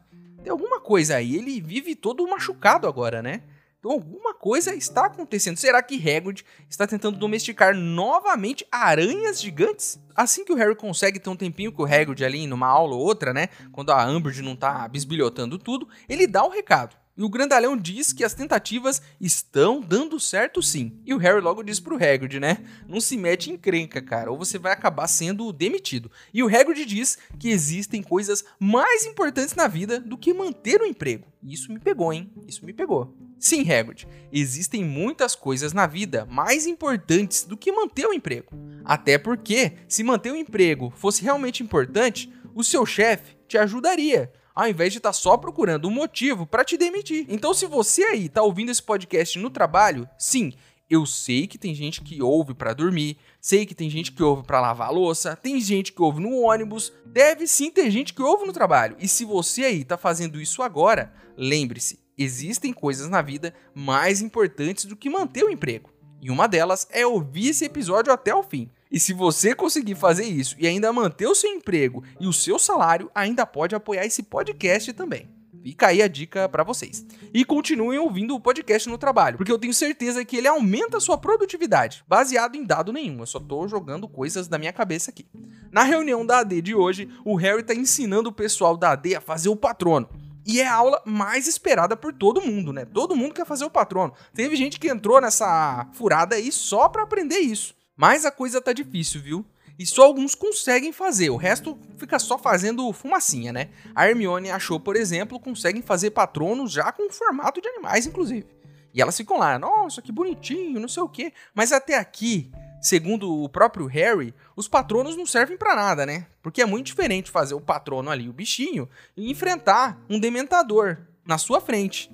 Tem 0.48 0.52
alguma 0.54 0.80
coisa 0.80 1.18
aí, 1.18 1.36
ele 1.36 1.60
vive 1.60 1.94
todo 1.94 2.26
machucado 2.26 2.88
agora, 2.88 3.22
né? 3.22 3.42
Então 3.80 3.92
alguma 3.92 4.34
coisa 4.34 4.74
está 4.74 5.08
acontecendo. 5.08 5.58
Será 5.58 5.84
que 5.84 5.96
Hagrid 5.96 6.46
está 6.70 6.88
tentando 6.88 7.20
domesticar 7.20 7.76
novamente 7.76 8.66
aranhas 8.72 9.42
gigantes? 9.42 10.00
Assim 10.16 10.46
que 10.46 10.54
o 10.54 10.56
Harry 10.56 10.74
consegue 10.74 11.20
ter 11.20 11.30
um 11.30 11.36
tempinho 11.36 11.70
com 11.70 11.84
o 11.84 11.86
Hagrid 11.86 12.24
ali 12.24 12.48
numa 12.48 12.66
aula 12.66 12.96
ou 12.96 13.02
outra, 13.02 13.34
né? 13.34 13.50
Quando 13.74 13.90
a 13.90 14.06
Umbridge 14.06 14.42
não 14.42 14.56
tá 14.56 14.88
bisbilhotando 14.88 15.60
tudo, 15.60 15.86
ele 16.08 16.26
dá 16.26 16.46
o 16.46 16.50
recado. 16.50 16.96
E 17.18 17.24
o 17.24 17.30
grandalhão 17.30 17.76
diz 17.76 18.14
que 18.14 18.24
as 18.24 18.36
tentativas 18.36 19.02
estão 19.20 19.82
dando 19.82 20.20
certo 20.20 20.62
sim. 20.62 21.02
E 21.04 21.16
o 21.16 21.18
Harry 21.18 21.42
logo 21.42 21.64
diz 21.64 21.80
pro 21.80 21.96
Hagrid, 21.96 22.40
né? 22.40 22.60
Não 22.88 23.02
se 23.02 23.18
mete 23.18 23.50
em 23.50 23.58
crenca, 23.58 24.00
cara, 24.00 24.32
ou 24.32 24.38
você 24.38 24.60
vai 24.60 24.72
acabar 24.72 25.08
sendo 25.08 25.52
demitido. 25.52 26.12
E 26.32 26.44
o 26.44 26.48
Hagrid 26.48 26.86
diz 26.86 27.18
que 27.40 27.50
existem 27.50 28.04
coisas 28.04 28.46
mais 28.60 29.04
importantes 29.06 29.56
na 29.56 29.68
vida 29.68 30.00
do 30.00 30.16
que 30.16 30.32
manter 30.32 30.80
o 30.80 30.84
um 30.84 30.88
emprego. 30.88 31.26
Isso 31.42 31.72
me 31.72 31.80
pegou, 31.80 32.14
hein? 32.14 32.32
Isso 32.48 32.64
me 32.64 32.72
pegou. 32.72 33.18
Sim, 33.40 33.62
Hagrid, 33.72 34.08
existem 34.32 34.84
muitas 34.84 35.36
coisas 35.36 35.74
na 35.74 35.88
vida 35.88 36.24
mais 36.26 36.68
importantes 36.68 37.44
do 37.44 37.58
que 37.58 37.72
manter 37.72 38.06
o 38.06 38.14
emprego. 38.14 38.54
Até 38.86 39.18
porque, 39.18 39.74
se 39.88 40.04
manter 40.04 40.32
o 40.32 40.36
emprego 40.36 40.94
fosse 40.96 41.24
realmente 41.24 41.64
importante, 41.64 42.32
o 42.54 42.64
seu 42.64 42.86
chefe 42.86 43.36
te 43.48 43.58
ajudaria 43.58 44.32
ao 44.58 44.68
invés 44.68 44.92
de 44.92 44.98
estar 44.98 45.10
tá 45.10 45.14
só 45.14 45.38
procurando 45.38 45.88
um 45.88 45.92
motivo 45.92 46.48
para 46.48 46.66
te 46.66 46.78
demitir. 46.78 47.28
Então, 47.30 47.54
se 47.54 47.68
você 47.68 48.04
aí 48.06 48.28
tá 48.28 48.42
ouvindo 48.42 48.72
esse 48.72 48.82
podcast 48.82 49.38
no 49.38 49.52
trabalho, 49.52 50.10
sim, 50.18 50.52
eu 50.90 51.06
sei 51.06 51.46
que 51.46 51.60
tem 51.60 51.76
gente 51.76 52.02
que 52.02 52.24
ouve 52.24 52.56
para 52.56 52.74
dormir, 52.74 53.20
sei 53.40 53.68
que 53.68 53.76
tem 53.76 53.88
gente 53.88 54.12
que 54.12 54.24
ouve 54.24 54.42
para 54.42 54.60
lavar 54.60 54.88
a 54.88 54.92
louça, 54.92 55.36
tem 55.36 55.62
gente 55.62 55.94
que 55.94 56.02
ouve 56.02 56.20
no 56.20 56.40
ônibus, 56.40 56.92
deve 57.06 57.46
sim 57.46 57.70
ter 57.70 57.92
gente 57.92 58.16
que 58.16 58.22
ouve 58.24 58.48
no 58.48 58.54
trabalho. 58.54 58.96
E 59.00 59.08
se 59.08 59.24
você 59.24 59.64
aí 59.64 59.84
tá 59.84 59.96
fazendo 59.96 60.42
isso 60.42 60.64
agora, 60.64 61.14
lembre-se, 61.38 62.00
existem 62.18 62.74
coisas 62.74 63.08
na 63.08 63.22
vida 63.22 63.54
mais 63.76 64.22
importantes 64.22 64.86
do 64.86 64.96
que 64.96 65.08
manter 65.08 65.44
o 65.44 65.52
emprego. 65.52 65.92
E 66.20 66.32
uma 66.32 66.48
delas 66.48 66.88
é 66.90 67.06
ouvir 67.06 67.50
esse 67.50 67.64
episódio 67.64 68.12
até 68.12 68.34
o 68.34 68.42
fim. 68.42 68.72
E 68.92 69.00
se 69.00 69.14
você 69.14 69.54
conseguir 69.54 69.96
fazer 69.96 70.26
isso 70.26 70.56
e 70.60 70.68
ainda 70.68 70.94
manter 70.94 71.28
o 71.28 71.36
seu 71.36 71.52
emprego 71.52 72.04
e 72.20 72.28
o 72.28 72.34
seu 72.34 72.58
salário, 72.58 73.12
ainda 73.14 73.46
pode 73.46 73.76
apoiar 73.76 74.06
esse 74.06 74.24
podcast 74.24 74.94
também. 74.94 75.28
Fica 75.68 75.88
aí 75.88 76.02
a 76.02 76.08
dica 76.08 76.48
para 76.48 76.64
vocês. 76.64 77.06
E 77.34 77.44
continuem 77.44 78.00
ouvindo 78.00 78.34
o 78.34 78.40
podcast 78.40 78.88
no 78.88 78.98
trabalho, 78.98 79.36
porque 79.36 79.52
eu 79.52 79.60
tenho 79.60 79.74
certeza 79.74 80.24
que 80.24 80.38
ele 80.38 80.48
aumenta 80.48 80.96
a 80.96 81.02
sua 81.02 81.18
produtividade, 81.18 82.06
baseado 82.08 82.56
em 82.56 82.64
dado 82.64 82.94
nenhum. 82.94 83.20
Eu 83.20 83.26
só 83.26 83.38
tô 83.38 83.68
jogando 83.68 84.08
coisas 84.08 84.48
da 84.48 84.58
minha 84.58 84.72
cabeça 84.72 85.12
aqui. 85.12 85.26
Na 85.70 85.84
reunião 85.84 86.26
da 86.26 86.40
AD 86.40 86.62
de 86.62 86.74
hoje, 86.74 87.10
o 87.26 87.36
Harry 87.36 87.64
tá 87.64 87.74
ensinando 87.74 88.30
o 88.30 88.34
pessoal 88.34 88.78
da 88.78 88.92
AD 88.92 89.16
a 89.16 89.22
fazer 89.22 89.50
o 89.50 89.58
patrono. 89.58 90.08
E 90.46 90.62
é 90.62 90.66
a 90.66 90.74
aula 90.74 91.02
mais 91.06 91.46
esperada 91.46 91.98
por 91.98 92.14
todo 92.14 92.42
mundo, 92.42 92.72
né? 92.72 92.86
Todo 92.86 93.18
mundo 93.18 93.34
quer 93.34 93.46
fazer 93.46 93.66
o 93.66 93.70
patrono. 93.70 94.14
Teve 94.34 94.56
gente 94.56 94.80
que 94.80 94.88
entrou 94.88 95.20
nessa 95.20 95.86
furada 95.92 96.38
aí 96.38 96.50
só 96.50 96.88
para 96.88 97.04
aprender 97.04 97.40
isso. 97.40 97.76
Mas 97.98 98.24
a 98.24 98.32
coisa 98.32 98.62
tá 98.62 98.72
difícil, 98.72 99.20
viu? 99.20 99.46
E 99.78 99.86
só 99.86 100.04
alguns 100.04 100.34
conseguem 100.34 100.92
fazer, 100.92 101.30
o 101.30 101.36
resto 101.36 101.78
fica 101.98 102.18
só 102.18 102.38
fazendo 102.38 102.92
fumacinha, 102.94 103.52
né? 103.52 103.70
A 103.94 104.08
Hermione 104.08 104.50
achou, 104.50 104.80
por 104.80 104.96
exemplo, 104.96 105.40
conseguem 105.40 105.82
fazer 105.82 106.12
patronos 106.12 106.72
já 106.72 106.92
com 106.92 107.12
formato 107.12 107.62
de 107.62 107.68
animais, 107.68 108.08
inclusive. 108.08 108.48
E 108.94 109.02
elas 109.02 109.16
ficam 109.16 109.38
lá, 109.38 109.60
nossa, 109.60 110.02
que 110.02 110.12
bonitinho, 110.12 110.80
não 110.80 110.88
sei 110.88 111.04
o 111.04 111.10
quê. 111.10 111.32
Mas 111.54 111.72
até 111.72 111.96
aqui, 111.96 112.52
segundo 112.82 113.44
o 113.44 113.48
próprio 113.48 113.86
Harry, 113.86 114.34
os 114.56 114.68
patronos 114.68 115.16
não 115.16 115.26
servem 115.26 115.58
para 115.58 115.76
nada, 115.76 116.06
né? 116.06 116.26
Porque 116.42 116.62
é 116.62 116.66
muito 116.66 116.88
diferente 116.88 117.30
fazer 117.30 117.54
o 117.54 117.62
patrono 117.62 118.10
ali, 118.10 118.28
o 118.28 118.34
bichinho, 118.34 118.90
e 119.16 119.30
enfrentar 119.30 120.00
um 120.10 120.20
dementador 120.20 120.98
na 121.24 121.38
sua 121.38 121.62
frente. 121.62 122.10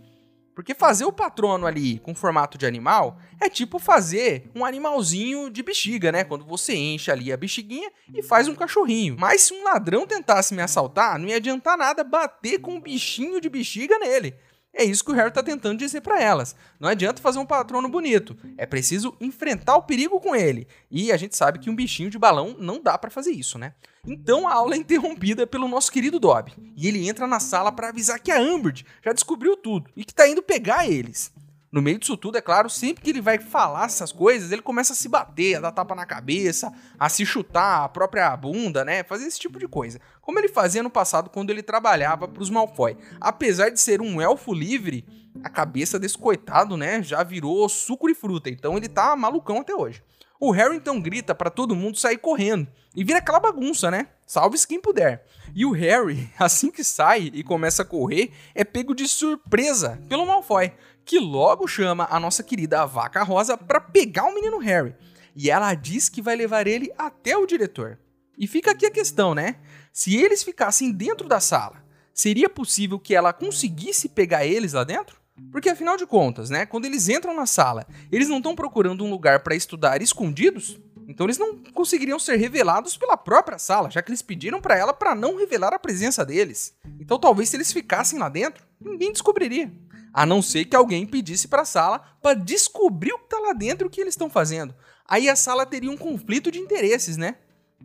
Porque 0.56 0.76
fazer 0.76 1.06
o 1.06 1.12
patrono 1.12 1.66
ali 1.66 2.00
com 2.00 2.14
formato 2.14 2.58
de 2.58 2.66
animal 2.66 3.18
é 3.40 3.50
tipo 3.50 3.80
fazer 3.80 4.50
um 4.56 4.64
animalzinho 4.64 5.50
de 5.50 5.64
bexiga, 5.64 6.12
né? 6.12 6.24
Quando 6.24 6.46
você 6.46 6.76
enche 6.76 7.10
ali 7.12 7.32
a 7.32 7.38
bexiguinha 7.38 7.92
e 8.14 8.22
faz 8.22 8.48
um 8.48 8.56
cachorrinho. 8.56 9.16
Mas 9.18 9.42
se 9.42 9.54
um 9.54 9.64
ladrão 9.64 10.06
tentasse 10.06 10.54
me 10.54 10.62
assaltar, 10.62 11.18
não 11.18 11.28
ia 11.28 11.38
adiantar 11.38 11.78
nada 11.78 12.04
bater 12.04 12.60
com 12.60 12.76
um 12.76 12.82
bichinho 12.82 13.42
de 13.42 13.50
bexiga 13.50 13.98
nele. 13.98 14.36
É 14.76 14.84
isso 14.84 15.06
que 15.06 15.12
o 15.12 15.14
Harry 15.14 15.32
tá 15.32 15.44
tentando 15.44 15.78
dizer 15.78 16.02
para 16.02 16.20
elas. 16.20 16.56
Não 16.80 16.90
adianta 16.90 17.22
fazer 17.22 17.38
um 17.38 17.46
patrono 17.46 17.88
bonito, 17.88 18.36
é 18.58 18.66
preciso 18.66 19.16
enfrentar 19.22 19.76
o 19.76 19.84
perigo 19.84 20.20
com 20.20 20.36
ele. 20.36 20.68
E 20.90 21.12
a 21.12 21.18
gente 21.18 21.38
sabe 21.38 21.60
que 21.60 21.70
um 21.70 21.76
bichinho 21.76 22.10
de 22.10 22.18
balão 22.18 22.56
não 22.58 22.82
dá 22.82 22.98
para 22.98 23.12
fazer 23.12 23.32
isso, 23.32 23.60
né? 23.60 23.74
Então 24.06 24.48
a 24.48 24.54
aula 24.54 24.74
é 24.74 24.78
interrompida 24.78 25.46
pelo 25.46 25.68
nosso 25.68 25.92
querido 25.92 26.20
Dobby, 26.20 26.54
e 26.76 26.88
ele 26.88 27.08
entra 27.08 27.28
na 27.28 27.40
sala 27.40 27.72
para 27.72 27.90
avisar 27.90 28.20
que 28.20 28.32
a 28.32 28.42
Umbridge 28.42 28.86
já 29.04 29.14
descobriu 29.14 29.56
tudo 29.56 29.90
e 29.96 30.04
que 30.04 30.14
tá 30.14 30.28
indo 30.28 30.42
pegar 30.42 30.90
eles. 30.90 31.32
No 31.74 31.82
meio 31.82 31.98
disso 31.98 32.16
tudo, 32.16 32.38
é 32.38 32.42
claro, 32.42 32.70
sempre 32.70 33.04
que 33.04 33.10
ele 33.10 33.20
vai 33.20 33.40
falar 33.40 33.86
essas 33.86 34.12
coisas, 34.12 34.52
ele 34.52 34.62
começa 34.62 34.94
a 34.94 34.96
se 34.96 35.10
bater, 35.10 35.56
a 35.56 35.60
dar 35.60 35.72
tapa 35.72 35.96
na 35.96 36.06
cabeça, 36.06 36.72
a 37.00 37.10
se 37.10 37.26
chutar 37.26 37.84
a 37.84 37.90
própria 37.90 38.38
bunda, 38.38 38.86
né? 38.86 39.04
Fazer 39.04 39.26
esse 39.26 39.40
tipo 39.40 39.58
de 39.58 39.68
coisa. 39.68 40.00
Como 40.22 40.38
ele 40.38 40.50
fazia 40.50 40.84
no 40.84 40.90
passado 40.92 41.32
quando 41.32 41.50
ele 41.50 41.64
trabalhava 41.64 42.28
para 42.28 42.44
os 42.44 42.52
Malfoy. 42.52 42.96
Apesar 43.20 43.70
de 43.70 43.82
ser 43.82 44.04
um 44.04 44.22
elfo 44.22 44.54
livre, 44.54 45.04
a 45.44 45.50
cabeça 45.50 45.98
desse 45.98 46.16
coitado, 46.16 46.78
né, 46.78 47.02
já 47.02 47.24
virou 47.24 47.68
suco 47.68 48.08
de 48.08 48.14
fruta. 48.14 48.52
Então 48.52 48.78
ele 48.78 48.88
tá 48.88 49.16
malucão 49.16 49.62
até 49.62 49.74
hoje. 49.74 50.04
O 50.40 50.52
Harry 50.52 50.76
então 50.76 51.02
grita 51.02 51.34
para 51.34 51.50
todo 51.50 51.76
mundo 51.76 51.98
sair 51.98 52.18
correndo 52.18 52.68
e 52.96 53.04
vira 53.04 53.18
aquela 53.18 53.40
bagunça, 53.40 53.90
né? 53.90 54.10
Salve-se 54.28 54.68
quem 54.68 54.80
puder. 54.80 55.26
E 55.56 55.66
o 55.66 55.72
Harry, 55.72 56.30
assim 56.38 56.70
que 56.70 56.84
sai 56.84 57.32
e 57.34 57.44
começa 57.44 57.82
a 57.82 57.86
correr, 57.86 58.32
é 58.54 58.64
pego 58.64 58.94
de 58.94 59.08
surpresa 59.08 60.00
pelo 60.08 60.26
Malfoy 60.26 60.72
que 61.06 61.20
logo 61.20 61.68
chama 61.68 62.08
a 62.10 62.20
nossa 62.20 62.44
querida 62.44 62.86
Vaca 62.86 63.24
Rosa 63.24 63.58
para 63.58 63.82
pegar 63.82 64.26
o 64.26 64.34
menino 64.34 64.58
Harry. 64.58 64.96
E 65.36 65.50
ela 65.50 65.74
diz 65.74 66.10
que 66.10 66.22
vai 66.22 66.36
levar 66.36 66.68
ele 66.68 66.92
até 66.98 67.36
o 67.36 67.46
diretor. 67.46 68.00
E 68.38 68.48
fica 68.48 68.72
aqui 68.72 68.86
a 68.86 68.92
questão, 68.92 69.36
né? 69.36 69.58
Se 69.92 70.16
eles 70.16 70.44
ficassem 70.44 70.92
dentro 70.92 71.28
da 71.28 71.40
sala, 71.40 71.84
seria 72.14 72.50
possível 72.50 73.00
que 73.00 73.16
ela 73.16 73.34
conseguisse 73.34 74.10
pegar 74.10 74.46
eles 74.46 74.74
lá 74.74 74.84
dentro? 74.84 75.22
Porque 75.52 75.70
afinal 75.70 75.98
de 75.98 76.06
contas, 76.06 76.50
né, 76.50 76.66
quando 76.66 76.86
eles 76.86 77.10
entram 77.10 77.36
na 77.36 77.48
sala, 77.48 77.88
eles 78.12 78.30
não 78.30 78.38
estão 78.38 78.56
procurando 78.56 79.04
um 79.04 79.10
lugar 79.10 79.40
para 79.42 79.56
estudar 79.56 80.02
escondidos? 80.02 80.80
Então 81.08 81.26
eles 81.26 81.38
não 81.38 81.58
conseguiriam 81.74 82.18
ser 82.18 82.38
revelados 82.38 82.96
pela 82.96 83.18
própria 83.18 83.58
sala, 83.58 83.90
já 83.90 84.02
que 84.02 84.10
eles 84.10 84.22
pediram 84.22 84.62
para 84.62 84.78
ela 84.78 84.94
para 84.94 85.16
não 85.16 85.38
revelar 85.38 85.74
a 85.74 85.80
presença 85.80 86.24
deles. 86.24 86.76
Então 87.00 87.20
talvez 87.20 87.50
se 87.50 87.58
eles 87.58 87.74
ficassem 87.74 88.20
lá 88.20 88.30
dentro, 88.30 88.64
ninguém 88.80 89.12
descobriria 89.12 89.72
a 90.14 90.26
não 90.26 90.42
ser 90.42 90.66
que 90.66 90.76
alguém 90.76 91.06
pedisse 91.06 91.48
para 91.48 91.64
a 91.64 91.66
sala 91.66 92.00
para 92.22 92.38
descobrir 92.38 93.12
o 93.14 93.18
que 93.18 93.26
está 93.26 93.40
lá 93.40 93.54
dentro 93.54 93.86
e 93.86 93.88
o 93.88 93.90
que 93.90 94.00
eles 94.00 94.14
estão 94.14 94.30
fazendo. 94.30 94.76
Aí 95.08 95.28
a 95.28 95.36
sala 95.36 95.66
teria 95.66 95.90
um 95.90 95.98
conflito 95.98 96.52
de 96.52 96.60
interesses, 96.60 97.18
né? 97.18 97.36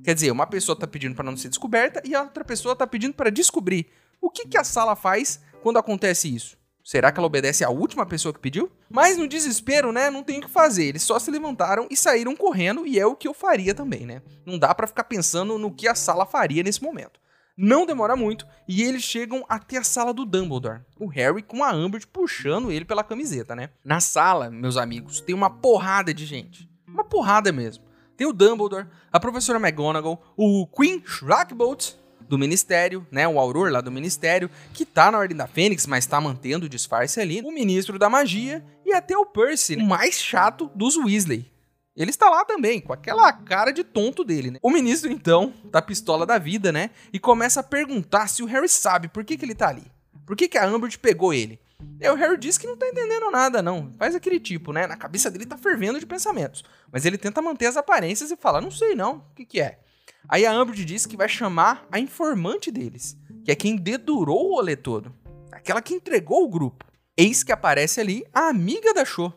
Quer 0.04 0.14
dizer, 0.14 0.30
uma 0.30 0.46
pessoa 0.46 0.74
está 0.74 0.86
pedindo 0.86 1.14
para 1.14 1.24
não 1.24 1.36
ser 1.36 1.48
descoberta 1.48 2.02
e 2.04 2.14
a 2.14 2.22
outra 2.22 2.44
pessoa 2.44 2.74
está 2.74 2.86
pedindo 2.86 3.14
para 3.14 3.30
descobrir. 3.30 3.88
O 4.20 4.30
que, 4.30 4.46
que 4.46 4.58
a 4.58 4.62
sala 4.62 4.94
faz 4.94 5.40
quando 5.62 5.78
acontece 5.78 6.32
isso? 6.32 6.56
Será 6.84 7.12
que 7.12 7.20
ela 7.20 7.26
obedece 7.26 7.64
à 7.64 7.70
última 7.70 8.06
pessoa 8.06 8.32
que 8.32 8.40
pediu? 8.40 8.70
Mas 8.88 9.18
no 9.18 9.28
desespero, 9.28 9.92
né, 9.92 10.08
não 10.08 10.22
tem 10.22 10.38
o 10.38 10.42
que 10.42 10.50
fazer. 10.50 10.84
Eles 10.84 11.02
só 11.02 11.18
se 11.18 11.30
levantaram 11.30 11.86
e 11.90 11.96
saíram 11.96 12.34
correndo 12.34 12.86
e 12.86 12.98
é 12.98 13.06
o 13.06 13.14
que 13.14 13.28
eu 13.28 13.34
faria 13.34 13.74
também, 13.74 14.06
né? 14.06 14.22
Não 14.46 14.58
dá 14.58 14.74
para 14.74 14.86
ficar 14.86 15.04
pensando 15.04 15.58
no 15.58 15.70
que 15.70 15.86
a 15.86 15.94
sala 15.94 16.24
faria 16.24 16.62
nesse 16.62 16.82
momento. 16.82 17.20
Não 17.60 17.84
demora 17.84 18.14
muito 18.14 18.46
e 18.68 18.84
eles 18.84 19.02
chegam 19.02 19.44
até 19.48 19.78
a 19.78 19.82
sala 19.82 20.14
do 20.14 20.24
Dumbledore. 20.24 20.82
O 20.96 21.08
Harry 21.08 21.42
com 21.42 21.64
a 21.64 21.72
Amber 21.72 22.06
puxando 22.06 22.70
ele 22.70 22.84
pela 22.84 23.02
camiseta, 23.02 23.56
né? 23.56 23.70
Na 23.84 23.98
sala, 23.98 24.48
meus 24.48 24.76
amigos, 24.76 25.20
tem 25.20 25.34
uma 25.34 25.50
porrada 25.50 26.14
de 26.14 26.24
gente. 26.24 26.70
Uma 26.86 27.02
porrada 27.02 27.50
mesmo. 27.50 27.82
Tem 28.16 28.28
o 28.28 28.32
Dumbledore, 28.32 28.86
a 29.12 29.18
professora 29.18 29.58
McGonagall, 29.58 30.22
o 30.36 30.68
Queen 30.68 31.02
Shrakbolt 31.04 31.94
do 32.28 32.38
Ministério, 32.38 33.04
né, 33.10 33.26
o 33.26 33.40
Auror 33.40 33.72
lá 33.72 33.80
do 33.80 33.90
Ministério, 33.90 34.48
que 34.72 34.84
tá 34.84 35.10
na 35.10 35.18
Ordem 35.18 35.36
da 35.36 35.48
Fênix, 35.48 35.84
mas 35.84 36.06
tá 36.06 36.20
mantendo 36.20 36.66
o 36.66 36.68
disfarce 36.68 37.20
ali, 37.20 37.40
o 37.40 37.50
Ministro 37.50 37.98
da 37.98 38.08
Magia 38.08 38.64
e 38.86 38.92
até 38.92 39.18
o 39.18 39.26
Percy, 39.26 39.74
o 39.74 39.84
mais 39.84 40.20
chato 40.20 40.70
dos 40.76 40.96
Weasley. 40.96 41.50
Ele 41.98 42.10
está 42.10 42.30
lá 42.30 42.44
também, 42.44 42.80
com 42.80 42.92
aquela 42.92 43.32
cara 43.32 43.72
de 43.72 43.82
tonto 43.82 44.22
dele, 44.22 44.52
né? 44.52 44.58
O 44.62 44.70
ministro, 44.70 45.10
então, 45.10 45.52
tá 45.72 45.82
pistola 45.82 46.24
da 46.24 46.38
vida, 46.38 46.70
né? 46.70 46.90
E 47.12 47.18
começa 47.18 47.58
a 47.58 47.62
perguntar 47.62 48.28
se 48.28 48.40
o 48.40 48.46
Harry 48.46 48.68
sabe 48.68 49.08
por 49.08 49.24
que, 49.24 49.36
que 49.36 49.44
ele 49.44 49.54
tá 49.54 49.68
ali. 49.68 49.82
Por 50.24 50.36
que, 50.36 50.46
que 50.46 50.56
a 50.56 50.64
Amber 50.64 50.96
pegou 51.00 51.34
ele? 51.34 51.60
E 52.00 52.08
o 52.08 52.14
Harry 52.14 52.38
diz 52.38 52.56
que 52.56 52.68
não 52.68 52.76
tá 52.76 52.86
entendendo 52.86 53.28
nada, 53.32 53.60
não. 53.60 53.92
Faz 53.98 54.14
aquele 54.14 54.38
tipo, 54.38 54.72
né? 54.72 54.86
Na 54.86 54.96
cabeça 54.96 55.28
dele 55.28 55.44
tá 55.44 55.58
fervendo 55.58 55.98
de 55.98 56.06
pensamentos. 56.06 56.64
Mas 56.92 57.04
ele 57.04 57.18
tenta 57.18 57.42
manter 57.42 57.66
as 57.66 57.76
aparências 57.76 58.30
e 58.30 58.36
fala: 58.36 58.60
Não 58.60 58.70
sei 58.70 58.94
não, 58.94 59.16
o 59.16 59.34
que, 59.34 59.44
que 59.44 59.60
é? 59.60 59.80
Aí 60.28 60.46
a 60.46 60.52
Amber 60.52 60.76
diz 60.76 61.04
que 61.04 61.16
vai 61.16 61.28
chamar 61.28 61.84
a 61.90 61.98
informante 61.98 62.70
deles, 62.70 63.16
que 63.44 63.50
é 63.50 63.56
quem 63.56 63.74
dedurou 63.74 64.50
o 64.50 64.54
rolê 64.54 64.76
todo. 64.76 65.12
Aquela 65.50 65.82
que 65.82 65.94
entregou 65.94 66.44
o 66.44 66.48
grupo. 66.48 66.84
Eis 67.16 67.42
que 67.42 67.50
aparece 67.50 68.00
ali 68.00 68.24
a 68.32 68.48
amiga 68.48 68.94
da 68.94 69.04
Cho, 69.04 69.32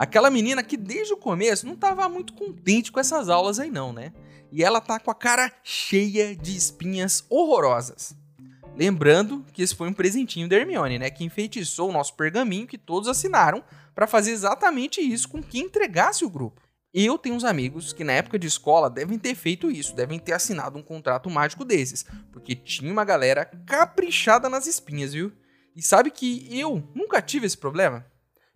Aquela 0.00 0.30
menina 0.30 0.62
que 0.62 0.78
desde 0.78 1.12
o 1.12 1.16
começo 1.18 1.66
não 1.66 1.74
estava 1.74 2.08
muito 2.08 2.32
contente 2.32 2.90
com 2.90 2.98
essas 2.98 3.28
aulas 3.28 3.58
aí 3.58 3.70
não, 3.70 3.92
né? 3.92 4.14
E 4.50 4.64
ela 4.64 4.80
tá 4.80 4.98
com 4.98 5.10
a 5.10 5.14
cara 5.14 5.52
cheia 5.62 6.34
de 6.34 6.56
espinhas 6.56 7.22
horrorosas. 7.28 8.16
Lembrando 8.74 9.44
que 9.52 9.60
esse 9.60 9.74
foi 9.74 9.90
um 9.90 9.92
presentinho 9.92 10.48
da 10.48 10.56
Hermione, 10.56 10.98
né? 10.98 11.10
Que 11.10 11.22
enfeitiçou 11.22 11.90
o 11.90 11.92
nosso 11.92 12.14
pergaminho 12.14 12.66
que 12.66 12.78
todos 12.78 13.10
assinaram 13.10 13.62
para 13.94 14.06
fazer 14.06 14.30
exatamente 14.30 15.02
isso 15.02 15.28
com 15.28 15.42
quem 15.42 15.66
entregasse 15.66 16.24
o 16.24 16.30
grupo. 16.30 16.62
Eu 16.94 17.18
tenho 17.18 17.34
uns 17.34 17.44
amigos 17.44 17.92
que 17.92 18.02
na 18.02 18.14
época 18.14 18.38
de 18.38 18.46
escola 18.46 18.88
devem 18.88 19.18
ter 19.18 19.34
feito 19.34 19.70
isso, 19.70 19.94
devem 19.94 20.18
ter 20.18 20.32
assinado 20.32 20.78
um 20.78 20.82
contrato 20.82 21.28
mágico 21.28 21.62
desses, 21.62 22.06
porque 22.32 22.54
tinha 22.54 22.90
uma 22.90 23.04
galera 23.04 23.44
caprichada 23.66 24.48
nas 24.48 24.66
espinhas, 24.66 25.12
viu? 25.12 25.30
E 25.76 25.82
sabe 25.82 26.10
que 26.10 26.48
eu 26.50 26.82
nunca 26.94 27.20
tive 27.20 27.46
esse 27.46 27.58
problema? 27.58 28.09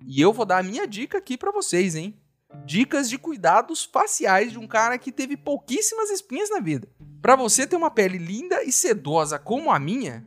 E 0.07 0.21
eu 0.21 0.33
vou 0.33 0.45
dar 0.45 0.59
a 0.59 0.63
minha 0.63 0.87
dica 0.87 1.19
aqui 1.19 1.37
para 1.37 1.53
vocês, 1.53 1.95
hein? 1.95 2.19
Dicas 2.65 3.09
de 3.09 3.19
cuidados 3.19 3.85
faciais 3.85 4.53
de 4.53 4.59
um 4.59 4.67
cara 4.67 4.99
que 4.99 5.13
teve 5.13 5.37
pouquíssimas 5.37 6.11
espinhas 6.11 6.51
na 6.51 6.61
vida. 6.61 6.89
Para 7.21 7.37
você 7.37 7.67
ter 7.67 7.77
uma 7.77 7.91
pele 7.91 8.19
linda 8.19 8.63
e 8.63 8.71
sedosa 8.71 9.39
como 9.39 9.71
a 9.73 9.79
minha, 9.79 10.25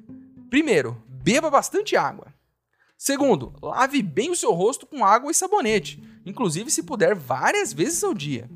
primeiro, 0.50 1.02
beba 1.08 1.50
bastante 1.50 1.96
água. 1.96 2.34
Segundo, 2.98 3.54
lave 3.62 4.02
bem 4.02 4.32
o 4.32 4.36
seu 4.36 4.52
rosto 4.52 4.88
com 4.88 5.06
água 5.06 5.32
e 5.32 5.36
sabonete, 5.36 6.04
inclusive 6.26 6.72
se 6.72 6.84
puder 6.84 7.14
várias 7.14 7.72
vezes 7.72 8.04
ao 8.04 8.14
dia. 8.14 8.50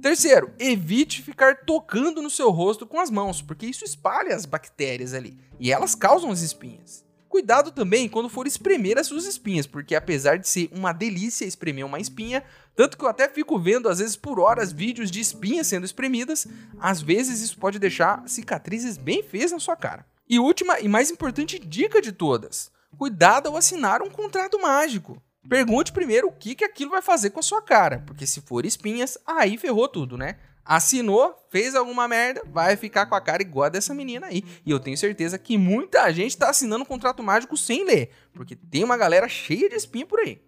Terceiro, 0.00 0.52
evite 0.58 1.22
ficar 1.22 1.64
tocando 1.64 2.22
no 2.22 2.30
seu 2.30 2.50
rosto 2.50 2.86
com 2.86 3.00
as 3.00 3.10
mãos, 3.10 3.42
porque 3.42 3.66
isso 3.66 3.84
espalha 3.84 4.34
as 4.34 4.46
bactérias 4.46 5.14
ali 5.14 5.36
e 5.60 5.72
elas 5.72 5.94
causam 5.94 6.30
as 6.30 6.40
espinhas. 6.40 7.04
Cuidado 7.32 7.72
também 7.72 8.10
quando 8.10 8.28
for 8.28 8.46
espremer 8.46 8.98
as 8.98 9.06
suas 9.06 9.24
espinhas, 9.24 9.66
porque 9.66 9.94
apesar 9.94 10.36
de 10.36 10.46
ser 10.46 10.68
uma 10.70 10.92
delícia 10.92 11.46
espremer 11.46 11.86
uma 11.86 11.98
espinha, 11.98 12.44
tanto 12.76 12.98
que 12.98 13.02
eu 13.02 13.08
até 13.08 13.26
fico 13.26 13.58
vendo 13.58 13.88
às 13.88 14.00
vezes 14.00 14.16
por 14.16 14.38
horas 14.38 14.70
vídeos 14.70 15.10
de 15.10 15.18
espinhas 15.18 15.66
sendo 15.66 15.86
espremidas, 15.86 16.46
às 16.78 17.00
vezes 17.00 17.40
isso 17.40 17.56
pode 17.56 17.78
deixar 17.78 18.22
cicatrizes 18.28 18.98
bem 18.98 19.22
feias 19.22 19.50
na 19.50 19.58
sua 19.58 19.74
cara. 19.74 20.04
E 20.28 20.38
última 20.38 20.78
e 20.78 20.86
mais 20.88 21.10
importante 21.10 21.58
dica 21.58 22.02
de 22.02 22.12
todas: 22.12 22.70
cuidado 22.98 23.48
ao 23.48 23.56
assinar 23.56 24.02
um 24.02 24.10
contrato 24.10 24.60
mágico. 24.60 25.16
Pergunte 25.48 25.90
primeiro 25.90 26.28
o 26.28 26.32
que, 26.32 26.54
que 26.54 26.66
aquilo 26.66 26.90
vai 26.90 27.00
fazer 27.00 27.30
com 27.30 27.40
a 27.40 27.42
sua 27.42 27.62
cara, 27.62 28.04
porque 28.06 28.26
se 28.26 28.42
for 28.42 28.66
espinhas, 28.66 29.16
aí 29.26 29.56
ferrou 29.56 29.88
tudo, 29.88 30.18
né? 30.18 30.36
Assinou, 30.64 31.34
fez 31.50 31.74
alguma 31.74 32.06
merda, 32.08 32.42
vai 32.46 32.76
ficar 32.76 33.06
com 33.06 33.14
a 33.14 33.20
cara 33.20 33.42
igual 33.42 33.66
a 33.66 33.68
dessa 33.68 33.94
menina 33.94 34.26
aí. 34.26 34.44
E 34.64 34.70
eu 34.70 34.80
tenho 34.80 34.96
certeza 34.96 35.38
que 35.38 35.58
muita 35.58 36.10
gente 36.12 36.36
tá 36.36 36.50
assinando 36.50 36.82
um 36.82 36.86
contrato 36.86 37.22
mágico 37.22 37.56
sem 37.56 37.84
ler, 37.84 38.10
porque 38.32 38.56
tem 38.56 38.84
uma 38.84 38.96
galera 38.96 39.28
cheia 39.28 39.68
de 39.68 39.76
espinha 39.76 40.06
por 40.06 40.20
aí. 40.20 40.40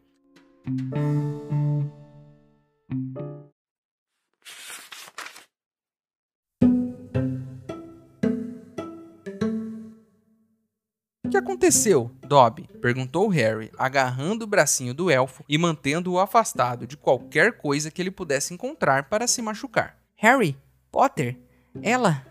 que 11.35 11.39
aconteceu, 11.39 12.13
Dobby? 12.29 12.69
perguntou 12.81 13.27
Harry, 13.27 13.69
agarrando 13.77 14.45
o 14.45 14.47
bracinho 14.47 14.95
do 14.95 15.11
elfo 15.11 15.45
e 15.49 15.59
mantendo-o 15.59 16.21
afastado 16.21 16.87
de 16.87 16.97
qualquer 16.97 17.59
coisa 17.59 17.91
que 17.91 18.01
ele 18.01 18.13
pudesse 18.13 18.55
encontrar 18.55 19.09
para 19.09 19.27
se 19.27 19.43
machucar. 19.43 20.04
Harry, 20.17 20.57
Potter, 20.91 21.37
ela, 21.83 22.25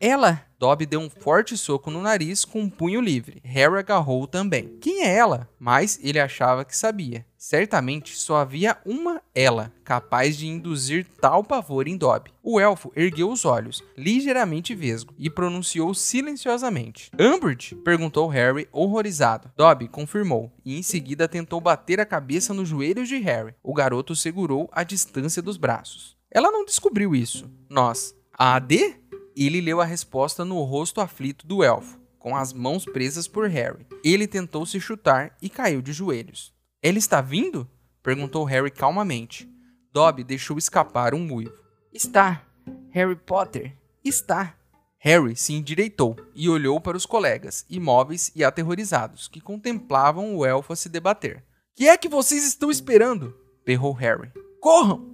ela. 0.00 0.42
Dobby 0.58 0.86
deu 0.86 1.00
um 1.00 1.10
forte 1.10 1.58
soco 1.58 1.90
no 1.90 2.00
nariz 2.00 2.44
com 2.44 2.60
um 2.60 2.70
punho 2.70 3.00
livre. 3.00 3.40
Harry 3.44 3.78
agarrou 3.78 4.26
também. 4.26 4.78
Quem 4.80 5.02
é 5.02 5.14
ela? 5.14 5.46
Mas 5.58 5.98
ele 6.02 6.18
achava 6.18 6.64
que 6.64 6.74
sabia. 6.74 7.26
Certamente 7.36 8.16
só 8.16 8.36
havia 8.36 8.78
uma 8.86 9.20
ela 9.34 9.70
capaz 9.84 10.38
de 10.38 10.46
induzir 10.46 11.06
tal 11.20 11.44
pavor 11.44 11.86
em 11.86 11.98
Dobby. 11.98 12.32
O 12.42 12.58
elfo 12.58 12.90
ergueu 12.96 13.30
os 13.30 13.44
olhos, 13.44 13.82
ligeiramente 13.94 14.74
vesgo, 14.74 15.12
e 15.18 15.28
pronunciou 15.28 15.92
silenciosamente. 15.92 17.10
Umbridge? 17.20 17.74
perguntou 17.74 18.26
Harry, 18.28 18.66
horrorizado. 18.72 19.50
Dobby 19.54 19.88
confirmou, 19.88 20.50
e 20.64 20.78
em 20.78 20.82
seguida 20.82 21.28
tentou 21.28 21.60
bater 21.60 22.00
a 22.00 22.06
cabeça 22.06 22.54
nos 22.54 22.68
joelhos 22.68 23.08
de 23.08 23.18
Harry. 23.18 23.54
O 23.62 23.74
garoto 23.74 24.16
segurou 24.16 24.70
a 24.72 24.82
distância 24.82 25.42
dos 25.42 25.58
braços. 25.58 26.13
Ela 26.34 26.50
não 26.50 26.64
descobriu 26.64 27.14
isso. 27.14 27.48
Nós. 27.70 28.12
A 28.36 28.56
AD? 28.56 28.96
Ele 29.36 29.60
leu 29.60 29.80
a 29.80 29.84
resposta 29.84 30.44
no 30.44 30.60
rosto 30.64 31.00
aflito 31.00 31.46
do 31.46 31.62
elfo, 31.62 32.00
com 32.18 32.36
as 32.36 32.52
mãos 32.52 32.84
presas 32.84 33.28
por 33.28 33.48
Harry. 33.48 33.86
Ele 34.04 34.26
tentou 34.26 34.66
se 34.66 34.80
chutar 34.80 35.36
e 35.40 35.48
caiu 35.48 35.80
de 35.80 35.92
joelhos. 35.92 36.52
Ele 36.82 36.98
está 36.98 37.20
vindo? 37.20 37.70
perguntou 38.02 38.44
Harry 38.44 38.70
calmamente. 38.70 39.48
Dobby 39.92 40.24
deixou 40.24 40.58
escapar 40.58 41.14
um 41.14 41.32
uivo. 41.32 41.54
Está. 41.92 42.44
Harry 42.90 43.14
Potter. 43.14 43.76
Está. 44.04 44.56
Harry 44.98 45.36
se 45.36 45.52
endireitou 45.52 46.16
e 46.34 46.48
olhou 46.48 46.80
para 46.80 46.96
os 46.96 47.06
colegas, 47.06 47.64
imóveis 47.70 48.32
e 48.34 48.42
aterrorizados, 48.42 49.28
que 49.28 49.40
contemplavam 49.40 50.34
o 50.34 50.44
elfo 50.44 50.72
a 50.72 50.76
se 50.76 50.88
debater. 50.88 51.44
Que 51.76 51.88
é 51.88 51.96
que 51.96 52.08
vocês 52.08 52.44
estão 52.44 52.70
esperando? 52.70 53.38
berrou 53.64 53.92
Harry. 53.92 54.32
Corram! 54.60 55.13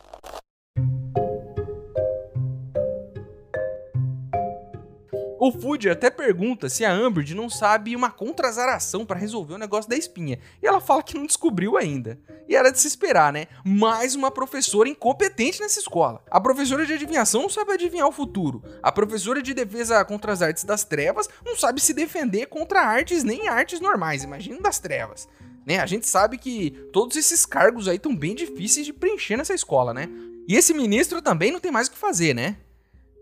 O 5.43 5.51
Food 5.51 5.89
até 5.89 6.11
pergunta 6.11 6.69
se 6.69 6.85
a 6.85 6.93
Umbridge 6.93 7.33
não 7.33 7.49
sabe 7.49 7.95
uma 7.95 8.11
contrazaração 8.11 9.03
para 9.03 9.17
resolver 9.17 9.55
o 9.55 9.57
negócio 9.57 9.89
da 9.89 9.97
espinha. 9.97 10.37
E 10.61 10.67
ela 10.67 10.79
fala 10.79 11.01
que 11.01 11.15
não 11.15 11.25
descobriu 11.25 11.77
ainda. 11.77 12.19
E 12.47 12.55
era 12.55 12.71
de 12.71 12.79
se 12.79 12.87
esperar, 12.87 13.33
né? 13.33 13.47
Mais 13.65 14.13
uma 14.13 14.29
professora 14.29 14.87
incompetente 14.87 15.59
nessa 15.59 15.79
escola. 15.79 16.23
A 16.29 16.39
professora 16.39 16.85
de 16.85 16.93
adivinhação 16.93 17.41
não 17.41 17.49
sabe 17.49 17.71
adivinhar 17.71 18.07
o 18.07 18.11
futuro. 18.11 18.61
A 18.83 18.91
professora 18.91 19.41
de 19.41 19.51
defesa 19.55 20.05
contra 20.05 20.31
as 20.31 20.43
artes 20.43 20.63
das 20.63 20.83
trevas 20.83 21.27
não 21.43 21.55
sabe 21.55 21.81
se 21.81 21.91
defender 21.91 22.45
contra 22.45 22.83
artes 22.83 23.23
nem 23.23 23.47
artes 23.47 23.79
normais, 23.79 24.23
imagina 24.23 24.61
das 24.61 24.77
trevas. 24.77 25.27
Né? 25.65 25.79
A 25.79 25.87
gente 25.87 26.05
sabe 26.05 26.37
que 26.37 26.69
todos 26.93 27.17
esses 27.17 27.47
cargos 27.47 27.87
aí 27.87 27.95
estão 27.95 28.15
bem 28.15 28.35
difíceis 28.35 28.85
de 28.85 28.93
preencher 28.93 29.37
nessa 29.37 29.55
escola, 29.55 29.91
né? 29.91 30.07
E 30.47 30.55
esse 30.55 30.71
ministro 30.71 31.19
também 31.19 31.51
não 31.51 31.59
tem 31.59 31.71
mais 31.71 31.87
o 31.87 31.91
que 31.91 31.97
fazer, 31.97 32.35
né? 32.35 32.57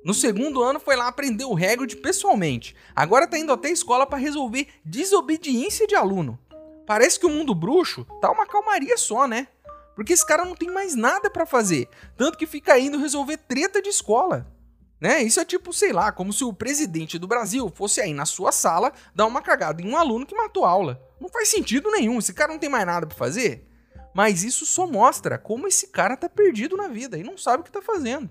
No 0.03 0.13
segundo 0.13 0.63
ano 0.63 0.79
foi 0.79 0.95
lá 0.95 1.07
aprender 1.07 1.43
o 1.43 1.55
Hagrid 1.55 1.97
pessoalmente. 1.97 2.75
Agora 2.95 3.27
tá 3.27 3.37
indo 3.37 3.51
até 3.51 3.67
a 3.67 3.71
escola 3.71 4.07
para 4.07 4.17
resolver 4.17 4.67
desobediência 4.85 5.85
de 5.85 5.95
aluno. 5.95 6.39
Parece 6.87 7.19
que 7.19 7.25
o 7.25 7.29
mundo 7.29 7.53
bruxo 7.53 8.05
tá 8.21 8.31
uma 8.31 8.45
calmaria 8.45 8.97
só, 8.97 9.27
né? 9.27 9.47
Porque 9.95 10.13
esse 10.13 10.25
cara 10.25 10.45
não 10.45 10.55
tem 10.55 10.71
mais 10.71 10.95
nada 10.95 11.29
para 11.29 11.45
fazer, 11.45 11.89
tanto 12.15 12.38
que 12.38 12.47
fica 12.47 12.79
indo 12.79 12.97
resolver 12.97 13.38
treta 13.38 13.81
de 13.81 13.89
escola. 13.89 14.47
Né? 14.99 15.21
Isso 15.21 15.39
é 15.39 15.45
tipo, 15.45 15.71
sei 15.73 15.91
lá, 15.91 16.12
como 16.12 16.31
se 16.31 16.43
o 16.43 16.53
presidente 16.53 17.19
do 17.19 17.27
Brasil 17.27 17.69
fosse 17.69 18.01
aí 18.01 18.13
na 18.13 18.25
sua 18.25 18.51
sala 18.51 18.93
dar 19.13 19.25
uma 19.25 19.41
cagada 19.41 19.81
em 19.81 19.89
um 19.89 19.97
aluno 19.97 20.25
que 20.25 20.35
matou 20.35 20.65
aula. 20.65 21.01
Não 21.19 21.29
faz 21.29 21.49
sentido 21.49 21.91
nenhum, 21.91 22.19
esse 22.19 22.33
cara 22.33 22.51
não 22.51 22.59
tem 22.59 22.69
mais 22.69 22.85
nada 22.85 23.05
para 23.05 23.17
fazer. 23.17 23.67
Mas 24.13 24.43
isso 24.43 24.65
só 24.65 24.88
mostra 24.88 25.38
como 25.38 25.67
esse 25.67 25.88
cara 25.88 26.17
tá 26.17 26.27
perdido 26.27 26.75
na 26.75 26.88
vida 26.88 27.17
e 27.17 27.23
não 27.23 27.38
sabe 27.38 27.62
o 27.62 27.63
que 27.63 27.71
tá 27.71 27.81
fazendo. 27.81 28.29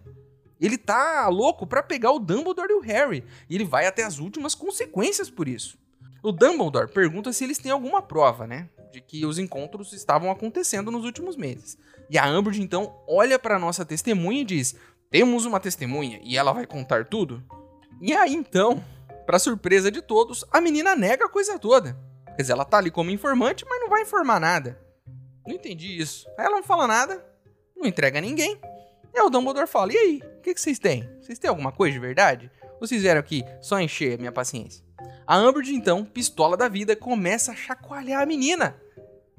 Ele 0.60 0.76
tá 0.76 1.28
louco 1.28 1.66
para 1.66 1.82
pegar 1.82 2.12
o 2.12 2.18
Dumbledore 2.18 2.70
e 2.70 2.74
o 2.74 2.80
Harry, 2.80 3.24
e 3.48 3.54
ele 3.54 3.64
vai 3.64 3.86
até 3.86 4.02
as 4.02 4.18
últimas 4.18 4.54
consequências 4.54 5.30
por 5.30 5.46
isso. 5.46 5.78
O 6.22 6.32
Dumbledore 6.32 6.90
pergunta 6.90 7.32
se 7.32 7.44
eles 7.44 7.58
têm 7.58 7.70
alguma 7.70 8.02
prova, 8.02 8.46
né, 8.46 8.68
de 8.92 9.00
que 9.00 9.24
os 9.24 9.38
encontros 9.38 9.92
estavam 9.92 10.30
acontecendo 10.30 10.90
nos 10.90 11.04
últimos 11.04 11.36
meses. 11.36 11.78
E 12.10 12.18
a 12.18 12.26
Umbridge 12.26 12.62
então 12.62 12.96
olha 13.06 13.38
para 13.38 13.58
nossa 13.58 13.84
testemunha 13.84 14.40
e 14.40 14.44
diz: 14.44 14.74
"Temos 15.10 15.44
uma 15.44 15.60
testemunha 15.60 16.20
e 16.24 16.36
ela 16.36 16.52
vai 16.52 16.66
contar 16.66 17.04
tudo?" 17.04 17.42
E 18.00 18.14
aí 18.14 18.34
então, 18.34 18.82
para 19.26 19.38
surpresa 19.38 19.90
de 19.90 20.00
todos, 20.00 20.44
a 20.50 20.60
menina 20.60 20.96
nega 20.96 21.26
a 21.26 21.28
coisa 21.28 21.58
toda. 21.58 21.98
Quer 22.34 22.42
dizer, 22.42 22.52
ela 22.52 22.64
tá 22.64 22.78
ali 22.78 22.90
como 22.90 23.10
informante, 23.10 23.64
mas 23.68 23.80
não 23.80 23.88
vai 23.88 24.02
informar 24.02 24.40
nada. 24.40 24.80
Não 25.46 25.54
entendi 25.54 26.00
isso. 26.00 26.28
Aí 26.38 26.46
ela 26.46 26.56
não 26.56 26.62
fala 26.62 26.86
nada, 26.86 27.24
não 27.76 27.86
entrega 27.86 28.20
ninguém. 28.20 28.60
E 29.18 29.20
o 29.20 29.28
Dumbledore 29.28 29.66
fala: 29.66 29.92
E 29.92 29.96
aí, 29.96 30.22
o 30.38 30.40
que, 30.42 30.54
que 30.54 30.60
vocês 30.60 30.78
têm? 30.78 31.10
Vocês 31.20 31.40
têm 31.40 31.50
alguma 31.50 31.72
coisa 31.72 31.92
de 31.92 31.98
verdade? 31.98 32.48
Ou 32.80 32.86
vocês 32.86 33.02
vieram 33.02 33.18
aqui 33.18 33.44
só 33.60 33.80
encher 33.80 34.14
a 34.14 34.16
minha 34.16 34.30
paciência? 34.30 34.84
A 35.26 35.36
Umbridge, 35.38 35.74
então, 35.74 36.04
pistola 36.04 36.56
da 36.56 36.68
vida, 36.68 36.94
começa 36.94 37.50
a 37.50 37.56
chacoalhar 37.56 38.22
a 38.22 38.26
menina. 38.26 38.80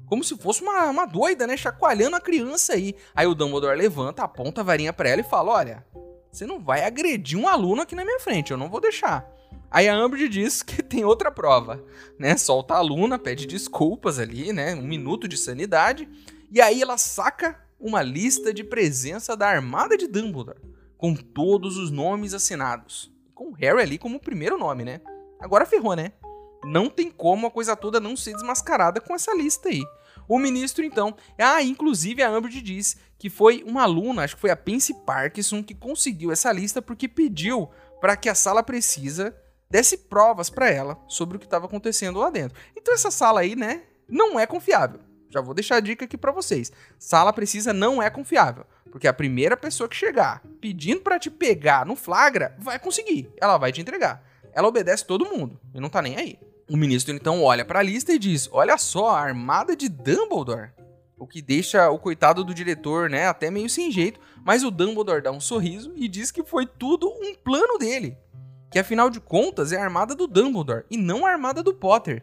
Como 0.06 0.22
se 0.22 0.36
fosse 0.36 0.60
uma, 0.60 0.90
uma 0.90 1.06
doida, 1.06 1.46
né? 1.46 1.56
Chacoalhando 1.56 2.14
a 2.14 2.20
criança 2.20 2.74
aí. 2.74 2.94
Aí 3.14 3.26
o 3.26 3.34
Dumbledore 3.34 3.74
levanta, 3.74 4.22
aponta 4.22 4.60
a 4.60 4.64
varinha 4.64 4.92
pra 4.92 5.08
ela 5.08 5.22
e 5.22 5.24
fala: 5.24 5.52
Olha, 5.52 5.86
você 6.30 6.44
não 6.44 6.60
vai 6.60 6.84
agredir 6.84 7.38
um 7.38 7.48
aluno 7.48 7.80
aqui 7.80 7.94
na 7.94 8.04
minha 8.04 8.20
frente, 8.20 8.50
eu 8.50 8.58
não 8.58 8.68
vou 8.68 8.82
deixar. 8.82 9.26
Aí 9.70 9.88
a 9.88 10.04
Umbridge 10.04 10.28
diz 10.28 10.60
que 10.62 10.82
tem 10.82 11.06
outra 11.06 11.30
prova, 11.30 11.82
né? 12.18 12.36
Solta 12.36 12.74
a 12.74 12.78
aluna, 12.78 13.18
pede 13.18 13.46
desculpas 13.46 14.18
ali, 14.18 14.52
né? 14.52 14.74
Um 14.74 14.82
minuto 14.82 15.26
de 15.26 15.38
sanidade. 15.38 16.06
E 16.52 16.60
aí 16.60 16.82
ela 16.82 16.98
saca 16.98 17.58
uma 17.80 18.02
lista 18.02 18.52
de 18.52 18.62
presença 18.62 19.34
da 19.34 19.48
armada 19.48 19.96
de 19.96 20.06
Dumbledore, 20.06 20.60
com 20.98 21.14
todos 21.14 21.78
os 21.78 21.90
nomes 21.90 22.34
assinados. 22.34 23.10
Com 23.34 23.52
Harry 23.52 23.80
ali 23.80 23.98
como 23.98 24.20
primeiro 24.20 24.58
nome, 24.58 24.84
né? 24.84 25.00
Agora 25.40 25.64
ferrou, 25.64 25.96
né? 25.96 26.12
Não 26.62 26.90
tem 26.90 27.10
como 27.10 27.46
a 27.46 27.50
coisa 27.50 27.74
toda 27.74 27.98
não 27.98 28.14
ser 28.14 28.34
desmascarada 28.34 29.00
com 29.00 29.14
essa 29.14 29.34
lista 29.34 29.70
aí. 29.70 29.82
O 30.28 30.38
ministro, 30.38 30.84
então. 30.84 31.16
Ah, 31.38 31.62
inclusive 31.62 32.22
a 32.22 32.30
Umbridge 32.30 32.60
diz 32.60 32.98
que 33.18 33.30
foi 33.30 33.64
uma 33.66 33.82
aluna, 33.82 34.22
acho 34.24 34.34
que 34.34 34.40
foi 34.40 34.50
a 34.50 34.56
Pansy 34.56 34.94
Parkinson, 35.06 35.62
que 35.62 35.74
conseguiu 35.74 36.30
essa 36.30 36.52
lista 36.52 36.82
porque 36.82 37.08
pediu 37.08 37.68
para 38.00 38.16
que 38.16 38.28
a 38.28 38.34
sala 38.34 38.62
precisa 38.62 39.34
desse 39.70 39.96
provas 39.96 40.50
para 40.50 40.70
ela 40.70 41.02
sobre 41.08 41.36
o 41.36 41.40
que 41.40 41.46
estava 41.46 41.66
acontecendo 41.66 42.18
lá 42.18 42.28
dentro. 42.28 42.58
Então 42.76 42.92
essa 42.92 43.10
sala 43.10 43.40
aí, 43.40 43.56
né, 43.56 43.82
não 44.08 44.38
é 44.38 44.46
confiável. 44.46 45.00
Já 45.30 45.40
vou 45.40 45.54
deixar 45.54 45.76
a 45.76 45.80
dica 45.80 46.04
aqui 46.04 46.18
para 46.18 46.32
vocês. 46.32 46.72
Sala 46.98 47.32
precisa 47.32 47.72
não 47.72 48.02
é 48.02 48.10
confiável, 48.10 48.66
porque 48.90 49.06
a 49.06 49.12
primeira 49.12 49.56
pessoa 49.56 49.88
que 49.88 49.96
chegar 49.96 50.42
pedindo 50.60 51.00
para 51.00 51.18
te 51.18 51.30
pegar 51.30 51.86
no 51.86 51.94
flagra 51.94 52.56
vai 52.58 52.78
conseguir. 52.78 53.30
Ela 53.40 53.56
vai 53.56 53.72
te 53.72 53.80
entregar. 53.80 54.22
Ela 54.52 54.68
obedece 54.68 55.06
todo 55.06 55.24
mundo 55.24 55.58
e 55.72 55.80
não 55.80 55.88
tá 55.88 56.02
nem 56.02 56.16
aí. 56.16 56.38
O 56.68 56.76
ministro 56.76 57.14
então 57.14 57.42
olha 57.42 57.64
para 57.64 57.78
a 57.78 57.82
lista 57.82 58.12
e 58.12 58.18
diz: 58.18 58.48
"Olha 58.52 58.76
só, 58.76 59.10
a 59.10 59.20
armada 59.20 59.76
de 59.76 59.88
Dumbledore". 59.88 60.70
O 61.16 61.26
que 61.26 61.42
deixa 61.42 61.90
o 61.90 61.98
coitado 61.98 62.42
do 62.42 62.54
diretor, 62.54 63.10
né, 63.10 63.26
até 63.26 63.50
meio 63.50 63.68
sem 63.68 63.92
jeito, 63.92 64.18
mas 64.42 64.64
o 64.64 64.70
Dumbledore 64.70 65.22
dá 65.22 65.30
um 65.30 65.40
sorriso 65.40 65.92
e 65.94 66.08
diz 66.08 66.30
que 66.30 66.42
foi 66.42 66.66
tudo 66.66 67.08
um 67.08 67.34
plano 67.34 67.76
dele. 67.78 68.16
Que 68.70 68.78
afinal 68.78 69.10
de 69.10 69.20
contas 69.20 69.72
é 69.72 69.76
a 69.76 69.82
armada 69.82 70.14
do 70.14 70.26
Dumbledore 70.26 70.84
e 70.90 70.96
não 70.96 71.26
a 71.26 71.30
armada 71.30 71.62
do 71.62 71.74
Potter 71.74 72.22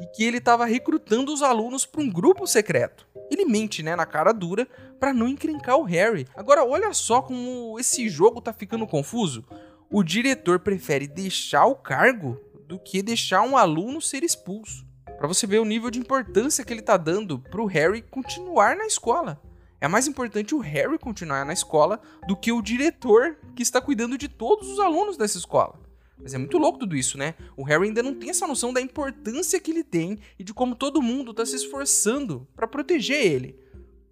e 0.00 0.06
que 0.06 0.24
ele 0.24 0.38
estava 0.38 0.64
recrutando 0.64 1.32
os 1.32 1.42
alunos 1.42 1.84
para 1.84 2.00
um 2.00 2.10
grupo 2.10 2.46
secreto. 2.46 3.06
Ele 3.30 3.44
mente, 3.44 3.82
né, 3.82 3.94
na 3.94 4.06
cara 4.06 4.32
dura, 4.32 4.66
para 4.98 5.12
não 5.12 5.28
encrencar 5.28 5.76
o 5.76 5.82
Harry. 5.82 6.26
Agora, 6.34 6.64
olha 6.64 6.92
só 6.94 7.20
como 7.20 7.78
esse 7.78 8.08
jogo 8.08 8.40
tá 8.40 8.52
ficando 8.52 8.86
confuso. 8.86 9.44
O 9.90 10.02
diretor 10.02 10.60
prefere 10.60 11.06
deixar 11.06 11.66
o 11.66 11.74
cargo 11.74 12.40
do 12.66 12.78
que 12.78 13.02
deixar 13.02 13.42
um 13.42 13.56
aluno 13.56 14.00
ser 14.00 14.22
expulso. 14.22 14.86
Para 15.16 15.26
você 15.26 15.46
ver 15.46 15.58
o 15.58 15.64
nível 15.64 15.90
de 15.90 15.98
importância 15.98 16.64
que 16.64 16.72
ele 16.72 16.82
tá 16.82 16.96
dando 16.96 17.38
pro 17.38 17.66
Harry 17.66 18.02
continuar 18.02 18.76
na 18.76 18.86
escola. 18.86 19.40
É 19.80 19.88
mais 19.88 20.06
importante 20.06 20.54
o 20.54 20.60
Harry 20.60 20.98
continuar 20.98 21.44
na 21.44 21.52
escola 21.52 22.00
do 22.26 22.36
que 22.36 22.52
o 22.52 22.62
diretor 22.62 23.36
que 23.54 23.62
está 23.62 23.80
cuidando 23.80 24.18
de 24.18 24.28
todos 24.28 24.68
os 24.68 24.78
alunos 24.78 25.16
dessa 25.16 25.38
escola. 25.38 25.87
Mas 26.20 26.34
é 26.34 26.38
muito 26.38 26.58
louco 26.58 26.78
tudo 26.78 26.96
isso, 26.96 27.16
né? 27.16 27.34
O 27.56 27.62
Harry 27.62 27.86
ainda 27.86 28.02
não 28.02 28.14
tem 28.14 28.30
essa 28.30 28.46
noção 28.46 28.72
da 28.72 28.80
importância 28.80 29.60
que 29.60 29.70
ele 29.70 29.84
tem 29.84 30.18
e 30.38 30.44
de 30.44 30.52
como 30.52 30.74
todo 30.74 31.02
mundo 31.02 31.32
tá 31.32 31.46
se 31.46 31.56
esforçando 31.56 32.46
para 32.54 32.66
proteger 32.66 33.24
ele. 33.24 33.58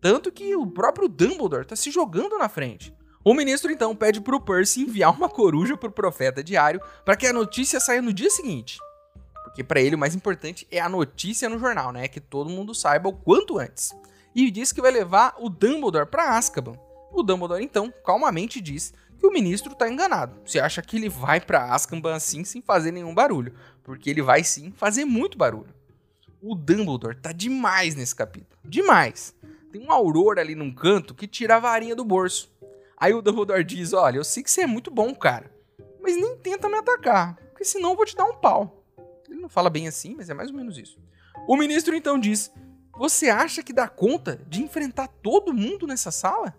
Tanto 0.00 0.30
que 0.30 0.54
o 0.54 0.66
próprio 0.66 1.08
Dumbledore 1.08 1.66
tá 1.66 1.74
se 1.74 1.90
jogando 1.90 2.38
na 2.38 2.48
frente. 2.48 2.94
O 3.24 3.34
ministro 3.34 3.72
então 3.72 3.96
pede 3.96 4.20
pro 4.20 4.40
Percy 4.40 4.82
enviar 4.82 5.10
uma 5.10 5.28
coruja 5.28 5.76
pro 5.76 5.90
profeta 5.90 6.44
diário 6.44 6.80
para 7.04 7.16
que 7.16 7.26
a 7.26 7.32
notícia 7.32 7.80
saia 7.80 8.00
no 8.00 8.12
dia 8.12 8.30
seguinte. 8.30 8.78
Porque 9.42 9.64
para 9.64 9.80
ele 9.80 9.96
o 9.96 9.98
mais 9.98 10.14
importante 10.14 10.64
é 10.70 10.78
a 10.78 10.88
notícia 10.88 11.48
no 11.48 11.58
jornal, 11.58 11.90
né? 11.90 12.06
Que 12.06 12.20
todo 12.20 12.48
mundo 12.48 12.72
saiba 12.72 13.08
o 13.08 13.12
quanto 13.12 13.58
antes. 13.58 13.92
E 14.32 14.48
diz 14.50 14.70
que 14.70 14.80
vai 14.80 14.92
levar 14.92 15.34
o 15.40 15.48
Dumbledore 15.48 16.06
para 16.06 16.36
Azkaban. 16.36 16.78
O 17.10 17.22
Dumbledore 17.22 17.64
então 17.64 17.92
calmamente 18.04 18.60
diz 18.60 18.92
o 19.26 19.32
ministro 19.32 19.74
tá 19.74 19.88
enganado. 19.88 20.38
Você 20.44 20.58
acha 20.58 20.80
que 20.82 20.96
ele 20.96 21.08
vai 21.08 21.40
para 21.40 21.72
Azkaban 21.72 22.14
assim 22.14 22.44
sem 22.44 22.62
fazer 22.62 22.92
nenhum 22.92 23.14
barulho, 23.14 23.54
porque 23.82 24.10
ele 24.10 24.22
vai 24.22 24.44
sim 24.44 24.72
fazer 24.76 25.04
muito 25.04 25.36
barulho. 25.36 25.74
O 26.40 26.54
Dumbledore 26.54 27.16
tá 27.16 27.32
demais 27.32 27.94
nesse 27.94 28.14
capítulo, 28.14 28.58
demais. 28.64 29.34
Tem 29.72 29.80
uma 29.80 29.94
aurora 29.94 30.40
ali 30.40 30.54
num 30.54 30.72
canto 30.72 31.14
que 31.14 31.26
tira 31.26 31.56
a 31.56 31.60
varinha 31.60 31.96
do 31.96 32.04
bolso. 32.04 32.50
Aí 32.96 33.12
o 33.12 33.20
Dumbledore 33.20 33.64
diz: 33.64 33.92
"Olha, 33.92 34.18
eu 34.18 34.24
sei 34.24 34.42
que 34.42 34.50
você 34.50 34.62
é 34.62 34.66
muito 34.66 34.90
bom, 34.90 35.14
cara, 35.14 35.50
mas 36.00 36.16
nem 36.16 36.36
tenta 36.36 36.68
me 36.68 36.76
atacar, 36.76 37.36
porque 37.50 37.64
senão 37.64 37.90
eu 37.90 37.96
vou 37.96 38.06
te 38.06 38.16
dar 38.16 38.24
um 38.24 38.36
pau." 38.36 38.84
Ele 39.28 39.40
não 39.40 39.48
fala 39.48 39.68
bem 39.68 39.88
assim, 39.88 40.14
mas 40.14 40.30
é 40.30 40.34
mais 40.34 40.50
ou 40.50 40.56
menos 40.56 40.78
isso. 40.78 40.98
O 41.46 41.56
ministro 41.56 41.94
então 41.94 42.18
diz: 42.18 42.50
Você 42.96 43.28
acha 43.28 43.62
que 43.62 43.72
dá 43.72 43.88
conta 43.88 44.40
de 44.48 44.62
enfrentar 44.62 45.08
todo 45.08 45.52
mundo 45.52 45.86
nessa 45.86 46.10
sala? 46.10 46.54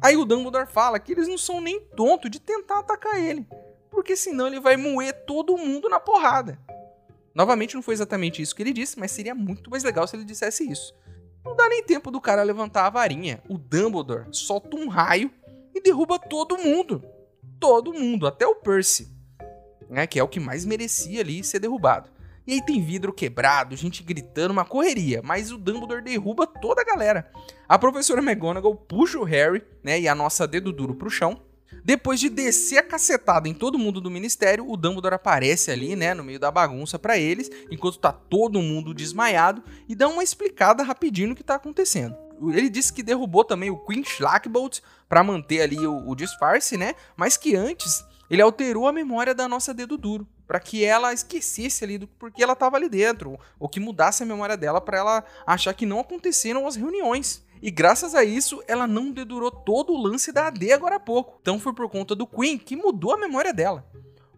Aí 0.00 0.16
o 0.16 0.24
Dumbledore 0.24 0.66
fala 0.66 0.98
que 0.98 1.12
eles 1.12 1.28
não 1.28 1.38
são 1.38 1.60
nem 1.60 1.80
tontos 1.80 2.30
de 2.30 2.40
tentar 2.40 2.80
atacar 2.80 3.20
ele, 3.20 3.46
porque 3.90 4.14
senão 4.16 4.46
ele 4.46 4.60
vai 4.60 4.76
moer 4.76 5.12
todo 5.26 5.56
mundo 5.56 5.88
na 5.88 5.98
porrada. 5.98 6.58
Novamente, 7.34 7.74
não 7.74 7.82
foi 7.82 7.94
exatamente 7.94 8.42
isso 8.42 8.54
que 8.54 8.62
ele 8.62 8.72
disse, 8.72 8.98
mas 8.98 9.12
seria 9.12 9.34
muito 9.34 9.70
mais 9.70 9.84
legal 9.84 10.06
se 10.06 10.16
ele 10.16 10.24
dissesse 10.24 10.68
isso. 10.68 10.94
Não 11.44 11.54
dá 11.54 11.68
nem 11.68 11.82
tempo 11.82 12.10
do 12.10 12.20
cara 12.20 12.42
levantar 12.42 12.86
a 12.86 12.90
varinha. 12.90 13.42
O 13.48 13.56
Dumbledore 13.56 14.26
solta 14.32 14.76
um 14.76 14.88
raio 14.88 15.30
e 15.74 15.80
derruba 15.80 16.18
todo 16.18 16.58
mundo. 16.58 17.02
Todo 17.60 17.92
mundo, 17.92 18.26
até 18.26 18.46
o 18.46 18.56
Percy 18.56 19.18
né, 19.88 20.06
que 20.06 20.18
é 20.18 20.22
o 20.22 20.28
que 20.28 20.40
mais 20.40 20.64
merecia 20.64 21.20
ali 21.20 21.42
ser 21.42 21.58
derrubado. 21.58 22.10
E 22.48 22.54
aí 22.54 22.62
tem 22.62 22.82
vidro 22.82 23.12
quebrado, 23.12 23.76
gente 23.76 24.02
gritando, 24.02 24.52
uma 24.52 24.64
correria, 24.64 25.20
mas 25.22 25.52
o 25.52 25.58
Dumbledore 25.58 26.00
derruba 26.00 26.46
toda 26.46 26.80
a 26.80 26.84
galera. 26.84 27.30
A 27.68 27.78
professora 27.78 28.22
McGonagall 28.22 28.74
puxa 28.74 29.18
o 29.18 29.22
Harry, 29.22 29.62
né, 29.84 30.00
e 30.00 30.08
a 30.08 30.14
nossa 30.14 30.48
dedo 30.48 30.72
duro 30.72 30.94
pro 30.94 31.10
chão. 31.10 31.42
Depois 31.84 32.18
de 32.18 32.30
descer 32.30 32.78
a 32.78 32.82
cacetada 32.82 33.50
em 33.50 33.52
todo 33.52 33.78
mundo 33.78 34.00
do 34.00 34.10
ministério, 34.10 34.66
o 34.66 34.78
Dumbledore 34.78 35.16
aparece 35.16 35.70
ali, 35.70 35.94
né, 35.94 36.14
no 36.14 36.24
meio 36.24 36.40
da 36.40 36.50
bagunça 36.50 36.98
para 36.98 37.18
eles, 37.18 37.50
enquanto 37.70 37.98
tá 37.98 38.12
todo 38.12 38.62
mundo 38.62 38.94
desmaiado 38.94 39.62
e 39.86 39.94
dá 39.94 40.08
uma 40.08 40.24
explicada 40.24 40.82
rapidinho 40.82 41.28
no 41.28 41.36
que 41.36 41.44
tá 41.44 41.56
acontecendo. 41.56 42.16
Ele 42.50 42.70
disse 42.70 42.94
que 42.94 43.02
derrubou 43.02 43.44
também 43.44 43.68
o 43.68 43.76
Queen 43.76 44.02
Schlackbolt 44.02 44.80
para 45.06 45.22
manter 45.22 45.60
ali 45.60 45.86
o, 45.86 46.08
o 46.08 46.14
disfarce, 46.14 46.78
né? 46.78 46.94
Mas 47.14 47.36
que 47.36 47.54
antes 47.54 48.02
ele 48.30 48.40
alterou 48.40 48.88
a 48.88 48.92
memória 48.92 49.34
da 49.34 49.46
nossa 49.46 49.74
dedo 49.74 49.98
duro, 49.98 50.26
para 50.48 50.58
que 50.58 50.82
ela 50.82 51.12
esquecesse 51.12 51.84
ali 51.84 51.98
do 51.98 52.08
porque 52.08 52.42
ela 52.42 52.54
estava 52.54 52.76
ali 52.76 52.88
dentro, 52.88 53.38
ou 53.60 53.68
que 53.68 53.78
mudasse 53.78 54.22
a 54.22 54.26
memória 54.26 54.56
dela 54.56 54.80
para 54.80 54.96
ela 54.96 55.24
achar 55.46 55.74
que 55.74 55.84
não 55.84 56.00
aconteceram 56.00 56.66
as 56.66 56.74
reuniões. 56.74 57.46
E 57.60 57.70
graças 57.70 58.14
a 58.14 58.24
isso, 58.24 58.62
ela 58.66 58.86
não 58.86 59.10
dedurou 59.10 59.50
todo 59.50 59.92
o 59.92 60.00
lance 60.00 60.32
da 60.32 60.46
AD 60.46 60.72
agora 60.72 60.96
há 60.96 61.00
pouco. 61.00 61.38
Então 61.42 61.60
foi 61.60 61.74
por 61.74 61.88
conta 61.90 62.14
do 62.14 62.26
Queen 62.26 62.56
que 62.56 62.74
mudou 62.74 63.12
a 63.12 63.18
memória 63.18 63.52
dela. 63.52 63.86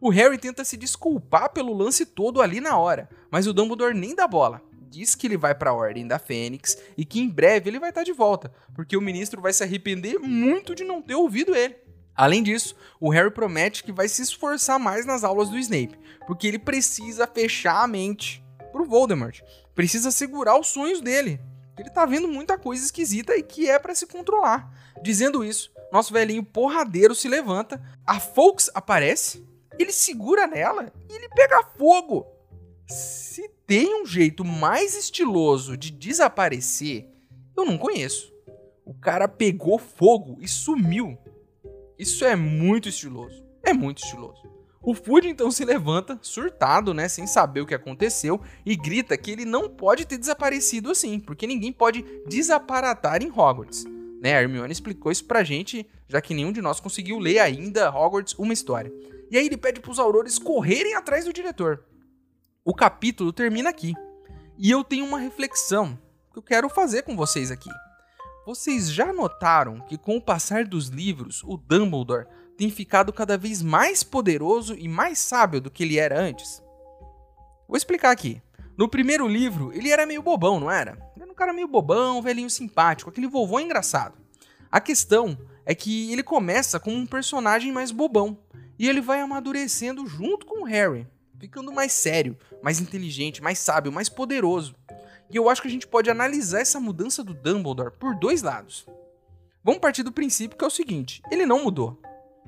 O 0.00 0.08
Harry 0.08 0.38
tenta 0.38 0.64
se 0.64 0.76
desculpar 0.76 1.50
pelo 1.50 1.72
lance 1.72 2.04
todo 2.04 2.42
ali 2.42 2.60
na 2.60 2.76
hora, 2.76 3.08
mas 3.30 3.46
o 3.46 3.52
Dumbledore 3.52 3.94
nem 3.94 4.14
dá 4.14 4.26
bola. 4.26 4.62
Diz 4.88 5.14
que 5.14 5.26
ele 5.26 5.36
vai 5.36 5.54
para 5.54 5.70
a 5.70 5.74
Ordem 5.74 6.08
da 6.08 6.18
Fênix 6.18 6.76
e 6.96 7.04
que 7.04 7.20
em 7.20 7.28
breve 7.28 7.70
ele 7.70 7.78
vai 7.78 7.90
estar 7.90 8.00
tá 8.00 8.04
de 8.04 8.12
volta, 8.12 8.52
porque 8.74 8.96
o 8.96 9.00
ministro 9.00 9.40
vai 9.40 9.52
se 9.52 9.62
arrepender 9.62 10.18
muito 10.18 10.74
de 10.74 10.82
não 10.82 11.00
ter 11.00 11.14
ouvido 11.14 11.54
ele. 11.54 11.76
Além 12.14 12.42
disso, 12.42 12.76
o 13.00 13.10
Harry 13.10 13.30
promete 13.30 13.82
que 13.82 13.92
vai 13.92 14.08
se 14.08 14.22
esforçar 14.22 14.78
mais 14.78 15.06
nas 15.06 15.24
aulas 15.24 15.48
do 15.48 15.58
Snape, 15.58 15.98
porque 16.26 16.46
ele 16.46 16.58
precisa 16.58 17.26
fechar 17.26 17.82
a 17.82 17.86
mente 17.86 18.44
pro 18.72 18.84
Voldemort. 18.84 19.40
Precisa 19.74 20.10
segurar 20.10 20.58
os 20.58 20.68
sonhos 20.68 21.00
dele. 21.00 21.40
Ele 21.78 21.90
tá 21.90 22.04
vendo 22.04 22.28
muita 22.28 22.58
coisa 22.58 22.84
esquisita 22.84 23.34
e 23.36 23.42
que 23.42 23.68
é 23.68 23.78
para 23.78 23.94
se 23.94 24.06
controlar. 24.06 24.70
Dizendo 25.02 25.42
isso, 25.42 25.72
nosso 25.90 26.12
velhinho 26.12 26.44
porradeiro 26.44 27.14
se 27.14 27.26
levanta, 27.26 27.82
a 28.06 28.20
Fawkes 28.20 28.70
aparece, 28.74 29.46
ele 29.78 29.92
segura 29.92 30.46
nela 30.46 30.92
e 31.08 31.14
ele 31.14 31.28
pega 31.30 31.64
fogo. 31.78 32.26
Se 32.86 33.48
tem 33.66 34.02
um 34.02 34.04
jeito 34.04 34.44
mais 34.44 34.94
estiloso 34.94 35.76
de 35.76 35.90
desaparecer, 35.90 37.08
eu 37.56 37.64
não 37.64 37.78
conheço. 37.78 38.30
O 38.84 38.92
cara 38.92 39.26
pegou 39.28 39.78
fogo 39.78 40.36
e 40.40 40.48
sumiu. 40.48 41.16
Isso 42.00 42.24
é 42.24 42.34
muito 42.34 42.88
estiloso. 42.88 43.44
É 43.62 43.74
muito 43.74 44.02
estiloso. 44.02 44.40
O 44.82 44.94
Fudge 44.94 45.28
então 45.28 45.50
se 45.50 45.66
levanta, 45.66 46.18
surtado, 46.22 46.94
né, 46.94 47.06
sem 47.06 47.26
saber 47.26 47.60
o 47.60 47.66
que 47.66 47.74
aconteceu, 47.74 48.40
e 48.64 48.74
grita 48.74 49.18
que 49.18 49.30
ele 49.30 49.44
não 49.44 49.68
pode 49.68 50.06
ter 50.06 50.16
desaparecido 50.16 50.90
assim, 50.90 51.20
porque 51.20 51.46
ninguém 51.46 51.70
pode 51.70 52.02
desaparatar 52.26 53.22
em 53.22 53.28
Hogwarts. 53.28 53.84
Né, 54.18 54.34
a 54.34 54.40
Hermione 54.40 54.72
explicou 54.72 55.12
isso 55.12 55.26
pra 55.26 55.44
gente, 55.44 55.86
já 56.08 56.22
que 56.22 56.32
nenhum 56.32 56.52
de 56.52 56.62
nós 56.62 56.80
conseguiu 56.80 57.18
ler 57.18 57.38
ainda 57.38 57.90
Hogwarts 57.90 58.34
uma 58.38 58.54
história. 58.54 58.90
E 59.30 59.36
aí 59.36 59.44
ele 59.44 59.58
pede 59.58 59.78
pros 59.80 59.98
aurores 59.98 60.38
correrem 60.38 60.94
atrás 60.94 61.26
do 61.26 61.34
diretor. 61.34 61.84
O 62.64 62.74
capítulo 62.74 63.30
termina 63.30 63.68
aqui. 63.68 63.92
E 64.56 64.70
eu 64.70 64.82
tenho 64.82 65.04
uma 65.04 65.18
reflexão 65.18 65.98
que 66.32 66.38
eu 66.38 66.42
quero 66.42 66.70
fazer 66.70 67.02
com 67.02 67.14
vocês 67.14 67.50
aqui. 67.50 67.68
Vocês 68.46 68.90
já 68.90 69.12
notaram 69.12 69.80
que 69.80 69.98
com 69.98 70.16
o 70.16 70.20
passar 70.20 70.64
dos 70.64 70.88
livros, 70.88 71.42
o 71.44 71.58
Dumbledore 71.58 72.26
tem 72.56 72.70
ficado 72.70 73.12
cada 73.12 73.36
vez 73.36 73.62
mais 73.62 74.02
poderoso 74.02 74.74
e 74.74 74.88
mais 74.88 75.18
sábio 75.18 75.60
do 75.60 75.70
que 75.70 75.82
ele 75.82 75.98
era 75.98 76.18
antes? 76.18 76.62
Vou 77.68 77.76
explicar 77.76 78.10
aqui. 78.10 78.42
No 78.78 78.88
primeiro 78.88 79.28
livro, 79.28 79.70
ele 79.74 79.90
era 79.90 80.06
meio 80.06 80.22
bobão, 80.22 80.58
não 80.58 80.70
era? 80.70 80.92
Ele 81.14 81.22
era 81.22 81.30
um 81.30 81.34
cara 81.34 81.52
meio 81.52 81.68
bobão, 81.68 82.22
velhinho 82.22 82.48
simpático, 82.48 83.10
aquele 83.10 83.28
vovô 83.28 83.60
engraçado. 83.60 84.18
A 84.72 84.80
questão 84.80 85.38
é 85.66 85.74
que 85.74 86.10
ele 86.10 86.22
começa 86.22 86.80
como 86.80 86.96
um 86.96 87.06
personagem 87.06 87.70
mais 87.70 87.90
bobão 87.90 88.38
e 88.78 88.88
ele 88.88 89.02
vai 89.02 89.20
amadurecendo 89.20 90.06
junto 90.06 90.46
com 90.46 90.62
o 90.62 90.64
Harry, 90.64 91.06
ficando 91.38 91.70
mais 91.70 91.92
sério, 91.92 92.38
mais 92.62 92.80
inteligente, 92.80 93.42
mais 93.42 93.58
sábio, 93.58 93.92
mais 93.92 94.08
poderoso. 94.08 94.74
E 95.30 95.36
eu 95.36 95.48
acho 95.48 95.62
que 95.62 95.68
a 95.68 95.70
gente 95.70 95.86
pode 95.86 96.10
analisar 96.10 96.60
essa 96.60 96.80
mudança 96.80 97.22
do 97.22 97.32
Dumbledore 97.32 97.92
por 97.92 98.14
dois 98.14 98.42
lados. 98.42 98.86
Vamos 99.62 99.80
partir 99.80 100.02
do 100.02 100.12
princípio 100.12 100.56
que 100.56 100.64
é 100.64 100.66
o 100.66 100.70
seguinte: 100.70 101.22
ele 101.30 101.46
não 101.46 101.62
mudou. 101.62 102.00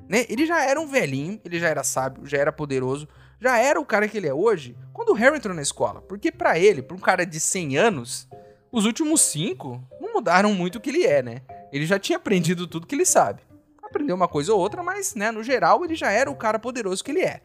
Né? 0.09 0.25
Ele 0.27 0.45
já 0.45 0.63
era 0.63 0.79
um 0.79 0.87
velhinho, 0.87 1.39
ele 1.45 1.59
já 1.59 1.69
era 1.69 1.83
sábio, 1.83 2.25
já 2.25 2.37
era 2.37 2.51
poderoso, 2.51 3.07
já 3.39 3.57
era 3.57 3.79
o 3.79 3.85
cara 3.85 4.07
que 4.07 4.17
ele 4.17 4.27
é 4.27 4.33
hoje 4.33 4.75
quando 4.91 5.09
o 5.09 5.13
Harry 5.13 5.37
entrou 5.37 5.55
na 5.55 5.61
escola. 5.61 6.01
Porque 6.01 6.31
para 6.31 6.59
ele, 6.59 6.81
para 6.81 6.95
um 6.95 6.99
cara 6.99 7.25
de 7.25 7.39
100 7.39 7.77
anos, 7.77 8.27
os 8.71 8.85
últimos 8.85 9.21
5 9.21 9.81
não 10.01 10.13
mudaram 10.13 10.53
muito 10.53 10.77
o 10.77 10.81
que 10.81 10.89
ele 10.89 11.05
é, 11.05 11.21
né? 11.21 11.41
Ele 11.71 11.85
já 11.85 11.97
tinha 11.97 12.17
aprendido 12.17 12.67
tudo 12.67 12.87
que 12.87 12.95
ele 12.95 13.05
sabe. 13.05 13.41
Aprendeu 13.81 14.15
uma 14.15 14.27
coisa 14.27 14.53
ou 14.53 14.59
outra, 14.59 14.81
mas, 14.81 15.15
né, 15.15 15.31
no 15.31 15.43
geral, 15.43 15.83
ele 15.85 15.95
já 15.95 16.11
era 16.11 16.29
o 16.29 16.35
cara 16.35 16.57
poderoso 16.57 17.03
que 17.03 17.11
ele 17.11 17.21
é. 17.21 17.41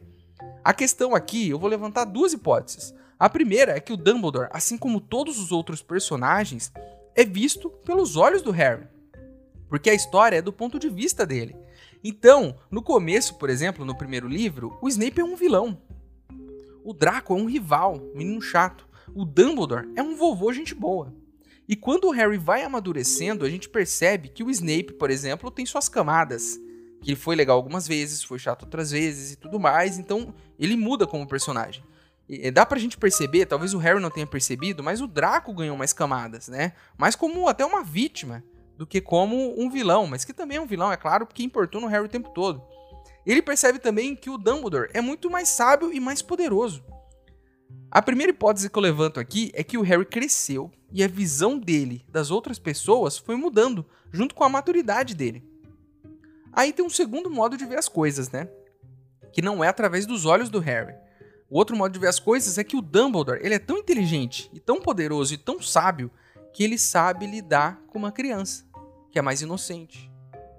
A 0.65 0.73
questão 0.73 1.15
aqui, 1.15 1.51
eu 1.51 1.59
vou 1.59 1.69
levantar 1.69 2.05
duas 2.05 2.33
hipóteses. 2.33 2.95
A 3.19 3.29
primeira 3.29 3.77
é 3.77 3.81
que 3.81 3.93
o 3.93 3.97
Dumbledore, 3.97 4.49
assim 4.53 4.79
como 4.79 5.01
todos 5.01 5.41
os 5.41 5.51
outros 5.51 5.83
personagens, 5.83 6.73
é 7.17 7.25
visto 7.25 7.69
pelos 7.69 8.17
olhos 8.17 8.43
do 8.43 8.53
Harry. 8.53 8.87
Porque 9.69 9.91
a 9.91 9.95
história 9.95 10.37
é 10.37 10.43
do 10.43 10.53
ponto 10.53 10.79
de 10.79 10.89
vista 10.89 11.27
dele. 11.27 11.57
Então, 12.03 12.57
no 12.71 12.81
começo, 12.81 13.35
por 13.35 13.51
exemplo, 13.51 13.85
no 13.85 13.97
primeiro 13.97 14.29
livro, 14.29 14.79
o 14.81 14.89
Snape 14.89 15.21
é 15.21 15.25
um 15.25 15.35
vilão. 15.35 15.83
O 16.85 16.95
Draco 16.95 17.35
é 17.35 17.37
um 17.37 17.47
rival, 17.47 18.01
menino 18.15 18.41
chato. 18.41 18.87
O 19.13 19.25
Dumbledore 19.25 19.91
é 19.97 20.03
um 20.03 20.15
vovô 20.15 20.53
gente 20.53 20.73
boa. 20.73 21.13
E 21.69 21.75
quando 21.75 22.05
o 22.05 22.13
Harry 22.13 22.39
vai 22.39 22.63
amadurecendo, 22.63 23.45
a 23.45 23.51
gente 23.51 23.69
percebe 23.69 24.29
que 24.29 24.45
o 24.45 24.51
Snape, 24.51 24.93
por 24.93 25.11
exemplo, 25.11 25.51
tem 25.51 25.67
suas 25.67 25.89
camadas. 25.89 26.57
Que 27.03 27.11
ele 27.11 27.17
foi 27.17 27.35
legal 27.35 27.57
algumas 27.57 27.87
vezes, 27.87 28.23
foi 28.23 28.39
chato 28.39 28.63
outras 28.63 28.93
vezes 28.93 29.33
e 29.33 29.37
tudo 29.37 29.59
mais, 29.59 29.99
então 29.99 30.33
ele 30.57 30.77
muda 30.77 31.05
como 31.05 31.27
personagem. 31.27 31.83
E 32.29 32.51
dá 32.51 32.67
pra 32.67 32.79
gente 32.79 32.99
perceber, 32.99 33.47
talvez 33.47 33.73
o 33.73 33.79
Harry 33.79 34.01
não 34.01 34.11
tenha 34.11 34.27
percebido, 34.27 34.83
mas 34.83 35.01
o 35.01 35.07
Draco 35.07 35.55
ganhou 35.55 35.77
mais 35.79 35.95
camadas, 35.95 36.49
né? 36.49 36.75
Mais 36.99 37.17
como 37.17 37.49
até 37.49 37.65
uma 37.65 37.83
vítima 37.83 38.45
do 38.77 38.87
que 38.87 39.01
como 39.01 39.59
um 39.59 39.71
vilão, 39.71 40.07
mas 40.07 40.27
que 40.27 40.35
também 40.35 40.59
é 40.59 40.61
um 40.61 40.67
vilão, 40.67 40.93
é 40.93 40.97
claro, 40.97 41.27
porque 41.27 41.43
importou 41.43 41.81
no 41.81 41.87
Harry 41.87 42.05
o 42.05 42.09
tempo 42.09 42.29
todo. 42.35 42.63
Ele 43.25 43.41
percebe 43.41 43.79
também 43.79 44.15
que 44.15 44.29
o 44.29 44.37
Dumbledore 44.37 44.91
é 44.93 45.01
muito 45.01 45.31
mais 45.31 45.49
sábio 45.49 45.91
e 45.91 45.99
mais 45.99 46.21
poderoso. 46.21 46.85
A 47.91 48.03
primeira 48.03 48.31
hipótese 48.31 48.69
que 48.69 48.79
eu 48.79 48.83
levanto 48.83 49.19
aqui 49.19 49.51
é 49.55 49.65
que 49.65 49.79
o 49.79 49.83
Harry 49.83 50.05
cresceu 50.05 50.71
e 50.93 51.03
a 51.03 51.09
visão 51.09 51.59
dele 51.59 52.05
das 52.11 52.31
outras 52.31 52.59
pessoas 52.59 53.17
foi 53.17 53.37
mudando 53.37 53.87
junto 54.13 54.35
com 54.35 54.45
a 54.45 54.49
maturidade 54.51 55.15
dele. 55.15 55.43
Aí 56.53 56.75
tem 56.75 56.85
um 56.85 56.91
segundo 56.91 57.31
modo 57.31 57.57
de 57.57 57.65
ver 57.65 57.79
as 57.79 57.89
coisas, 57.89 58.31
né? 58.31 58.49
Que 59.33 59.41
não 59.41 59.65
é 59.65 59.69
através 59.69 60.05
dos 60.05 60.27
olhos 60.27 60.51
do 60.51 60.61
Harry 60.61 60.95
o 61.51 61.57
outro 61.57 61.77
modo 61.77 61.93
de 61.93 61.99
ver 61.99 62.09
as 62.09 62.19
coisas 62.19 62.59
é 62.59 62.65
que 62.65 62.77
o 62.77 62.83
Dumbledore 62.83 63.41
ele 63.43 63.55
é 63.55 63.59
tão 63.59 63.79
inteligente 63.79 64.51
e 64.53 64.61
tão 64.61 64.81
poderoso 64.81 65.33
e 65.35 65.39
tão 65.39 65.61
sábio 65.63 66.11
que 66.53 66.63
ele 66.63 66.79
sabe 66.79 67.27
lidar 67.27 67.81
com 67.89 67.99
uma 67.99 68.13
criança 68.13 68.69
que 69.11 69.19
é 69.19 69.23
mais 69.23 69.41
inocente, 69.41 70.11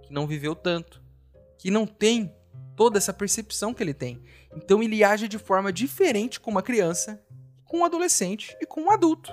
que 0.01 0.11
não 0.11 0.27
viveu 0.27 0.55
tanto, 0.55 1.01
que 1.57 1.69
não 1.69 1.85
tem 1.85 2.33
toda 2.75 2.97
essa 2.97 3.13
percepção 3.13 3.73
que 3.73 3.83
ele 3.83 3.93
tem. 3.93 4.21
Então 4.55 4.81
ele 4.81 5.03
age 5.03 5.27
de 5.27 5.37
forma 5.37 5.71
diferente 5.71 6.39
com 6.39 6.49
uma 6.49 6.63
criança, 6.63 7.21
com 7.65 7.79
um 7.79 7.85
adolescente 7.85 8.57
e 8.59 8.65
com 8.65 8.81
um 8.81 8.91
adulto. 8.91 9.31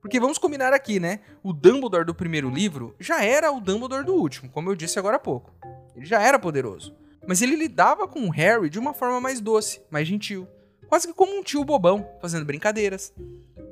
Porque 0.00 0.20
vamos 0.20 0.38
combinar 0.38 0.72
aqui, 0.72 0.98
né? 0.98 1.20
O 1.42 1.52
Dumbledore 1.52 2.06
do 2.06 2.14
primeiro 2.14 2.48
livro 2.48 2.94
já 2.98 3.22
era 3.22 3.52
o 3.52 3.60
Dumbledore 3.60 4.04
do 4.04 4.14
último, 4.14 4.48
como 4.50 4.70
eu 4.70 4.76
disse 4.76 4.98
agora 4.98 5.16
há 5.16 5.20
pouco. 5.20 5.52
Ele 5.94 6.06
já 6.06 6.22
era 6.22 6.38
poderoso. 6.38 6.96
Mas 7.26 7.42
ele 7.42 7.56
lidava 7.56 8.08
com 8.08 8.20
o 8.20 8.30
Harry 8.30 8.70
de 8.70 8.78
uma 8.78 8.94
forma 8.94 9.20
mais 9.20 9.40
doce, 9.40 9.82
mais 9.90 10.08
gentil. 10.08 10.48
Quase 10.88 11.06
que 11.06 11.12
como 11.12 11.38
um 11.38 11.42
tio 11.42 11.64
bobão, 11.64 12.08
fazendo 12.20 12.46
brincadeiras. 12.46 13.12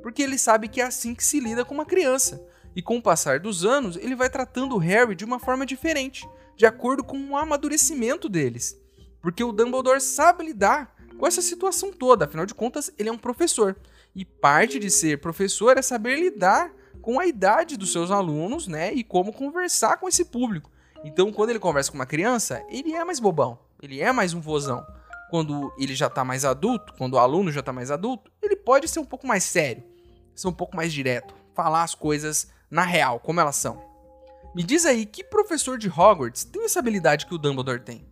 Porque 0.03 0.21
ele 0.21 0.37
sabe 0.37 0.67
que 0.67 0.79
é 0.79 0.85
assim 0.85 1.15
que 1.15 1.23
se 1.23 1.39
lida 1.39 1.65
com 1.65 1.73
uma 1.73 1.85
criança. 1.85 2.45
E 2.75 2.81
com 2.81 2.97
o 2.97 3.01
passar 3.01 3.39
dos 3.39 3.65
anos, 3.65 3.97
ele 3.97 4.15
vai 4.15 4.29
tratando 4.29 4.75
o 4.75 4.77
Harry 4.77 5.15
de 5.15 5.25
uma 5.25 5.39
forma 5.39 5.65
diferente, 5.65 6.29
de 6.55 6.65
acordo 6.65 7.03
com 7.03 7.17
o 7.31 7.35
amadurecimento 7.35 8.29
deles. 8.29 8.79
Porque 9.19 9.43
o 9.43 9.51
Dumbledore 9.51 9.99
sabe 9.99 10.45
lidar 10.45 10.95
com 11.17 11.25
essa 11.25 11.41
situação 11.41 11.91
toda, 11.91 12.25
afinal 12.25 12.45
de 12.45 12.53
contas, 12.53 12.91
ele 12.97 13.09
é 13.09 13.11
um 13.11 13.17
professor. 13.17 13.75
E 14.15 14.23
parte 14.23 14.77
de 14.77 14.91
ser 14.91 15.19
professor 15.19 15.75
é 15.77 15.81
saber 15.81 16.19
lidar 16.19 16.71
com 17.01 17.19
a 17.19 17.25
idade 17.25 17.77
dos 17.77 17.91
seus 17.91 18.11
alunos, 18.11 18.67
né? 18.67 18.93
E 18.93 19.03
como 19.03 19.33
conversar 19.33 19.97
com 19.97 20.07
esse 20.07 20.25
público. 20.25 20.69
Então, 21.03 21.31
quando 21.31 21.49
ele 21.49 21.59
conversa 21.59 21.91
com 21.91 21.97
uma 21.97 22.05
criança, 22.05 22.63
ele 22.69 22.93
é 22.93 23.03
mais 23.03 23.19
bobão, 23.19 23.57
ele 23.81 24.01
é 24.01 24.11
mais 24.11 24.33
um 24.33 24.39
vozão. 24.39 24.85
Quando 25.29 25.73
ele 25.77 25.93
já 25.93 26.09
tá 26.09 26.23
mais 26.23 26.45
adulto, 26.45 26.93
quando 26.97 27.13
o 27.13 27.19
aluno 27.19 27.51
já 27.51 27.61
tá 27.61 27.73
mais 27.73 27.91
adulto, 27.91 28.31
ele 28.41 28.55
pode 28.55 28.87
ser 28.87 28.99
um 28.99 29.05
pouco 29.05 29.27
mais 29.27 29.43
sério, 29.43 29.83
ser 30.35 30.47
um 30.47 30.53
pouco 30.53 30.75
mais 30.75 30.93
direto, 30.93 31.35
falar 31.53 31.83
as 31.83 31.93
coisas 31.93 32.49
na 32.69 32.83
real, 32.83 33.19
como 33.19 33.39
elas 33.39 33.55
são. 33.55 33.81
Me 34.55 34.63
diz 34.63 34.85
aí, 34.85 35.05
que 35.05 35.23
professor 35.23 35.77
de 35.77 35.89
Hogwarts 35.89 36.43
tem 36.43 36.63
essa 36.63 36.79
habilidade 36.79 37.25
que 37.25 37.35
o 37.35 37.37
Dumbledore 37.37 37.81
tem? 37.81 38.07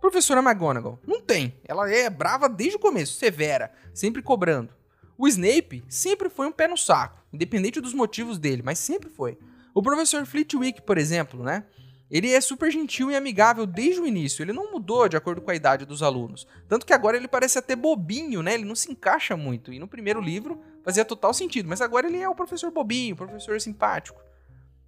Professora 0.00 0.40
McGonagall, 0.40 0.98
não 1.06 1.20
tem. 1.20 1.60
Ela 1.66 1.90
é 1.92 2.08
brava 2.08 2.48
desde 2.48 2.76
o 2.76 2.80
começo, 2.80 3.18
severa, 3.18 3.70
sempre 3.92 4.22
cobrando. 4.22 4.72
O 5.18 5.28
Snape 5.28 5.84
sempre 5.88 6.30
foi 6.30 6.46
um 6.46 6.52
pé 6.52 6.66
no 6.66 6.76
saco, 6.78 7.22
independente 7.30 7.80
dos 7.80 7.92
motivos 7.92 8.38
dele, 8.38 8.62
mas 8.64 8.78
sempre 8.78 9.10
foi. 9.10 9.38
O 9.74 9.82
professor 9.82 10.24
Flitwick, 10.24 10.80
por 10.82 10.96
exemplo, 10.96 11.42
né? 11.42 11.64
Ele 12.10 12.32
é 12.32 12.40
super 12.40 12.72
gentil 12.72 13.10
e 13.10 13.16
amigável 13.16 13.64
desde 13.64 14.00
o 14.00 14.06
início, 14.06 14.42
ele 14.42 14.52
não 14.52 14.72
mudou 14.72 15.08
de 15.08 15.16
acordo 15.16 15.40
com 15.40 15.50
a 15.50 15.54
idade 15.54 15.86
dos 15.86 16.02
alunos. 16.02 16.46
Tanto 16.68 16.84
que 16.84 16.92
agora 16.92 17.16
ele 17.16 17.28
parece 17.28 17.58
até 17.58 17.76
bobinho, 17.76 18.42
né? 18.42 18.54
Ele 18.54 18.64
não 18.64 18.74
se 18.74 18.90
encaixa 18.90 19.36
muito. 19.36 19.72
E 19.72 19.78
no 19.78 19.86
primeiro 19.86 20.20
livro 20.20 20.60
fazia 20.82 21.04
total 21.04 21.32
sentido, 21.32 21.68
mas 21.68 21.80
agora 21.80 22.08
ele 22.08 22.18
é 22.18 22.28
o 22.28 22.34
professor 22.34 22.72
bobinho, 22.72 23.14
o 23.14 23.18
professor 23.18 23.60
simpático. 23.60 24.20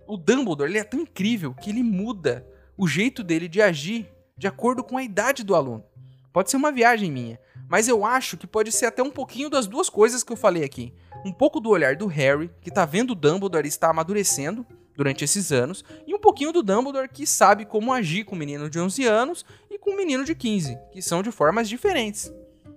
O 0.04 0.16
Dumbledore, 0.16 0.68
ele 0.68 0.78
é 0.78 0.84
tão 0.84 1.00
incrível 1.00 1.54
que 1.54 1.70
ele 1.70 1.82
muda 1.82 2.44
o 2.76 2.88
jeito 2.88 3.22
dele 3.22 3.46
de 3.46 3.62
agir 3.62 4.10
de 4.36 4.48
acordo 4.48 4.82
com 4.82 4.96
a 4.96 5.04
idade 5.04 5.44
do 5.44 5.54
aluno. 5.54 5.84
Pode 6.32 6.50
ser 6.50 6.56
uma 6.56 6.72
viagem 6.72 7.12
minha, 7.12 7.38
mas 7.68 7.86
eu 7.86 8.04
acho 8.04 8.36
que 8.36 8.46
pode 8.46 8.72
ser 8.72 8.86
até 8.86 9.02
um 9.02 9.10
pouquinho 9.10 9.48
das 9.48 9.68
duas 9.68 9.88
coisas 9.88 10.24
que 10.24 10.32
eu 10.32 10.36
falei 10.36 10.64
aqui. 10.64 10.92
Um 11.24 11.32
pouco 11.32 11.60
do 11.60 11.70
olhar 11.70 11.94
do 11.94 12.06
Harry, 12.06 12.50
que 12.60 12.70
tá 12.70 12.84
vendo 12.84 13.12
o 13.12 13.14
Dumbledore 13.14 13.68
estar 13.68 13.90
amadurecendo 13.90 14.66
durante 14.96 15.24
esses 15.24 15.52
anos, 15.52 15.84
e 16.06 16.14
um 16.14 16.18
pouquinho 16.18 16.52
do 16.52 16.62
Dumbledore 16.62 17.08
que 17.08 17.26
sabe 17.26 17.64
como 17.64 17.92
agir 17.92 18.24
com 18.24 18.34
um 18.34 18.38
menino 18.38 18.68
de 18.68 18.78
11 18.78 19.04
anos 19.06 19.44
e 19.70 19.78
com 19.78 19.92
um 19.92 19.96
menino 19.96 20.24
de 20.24 20.34
15, 20.34 20.78
que 20.92 21.02
são 21.02 21.22
de 21.22 21.30
formas 21.30 21.68
diferentes. 21.68 22.32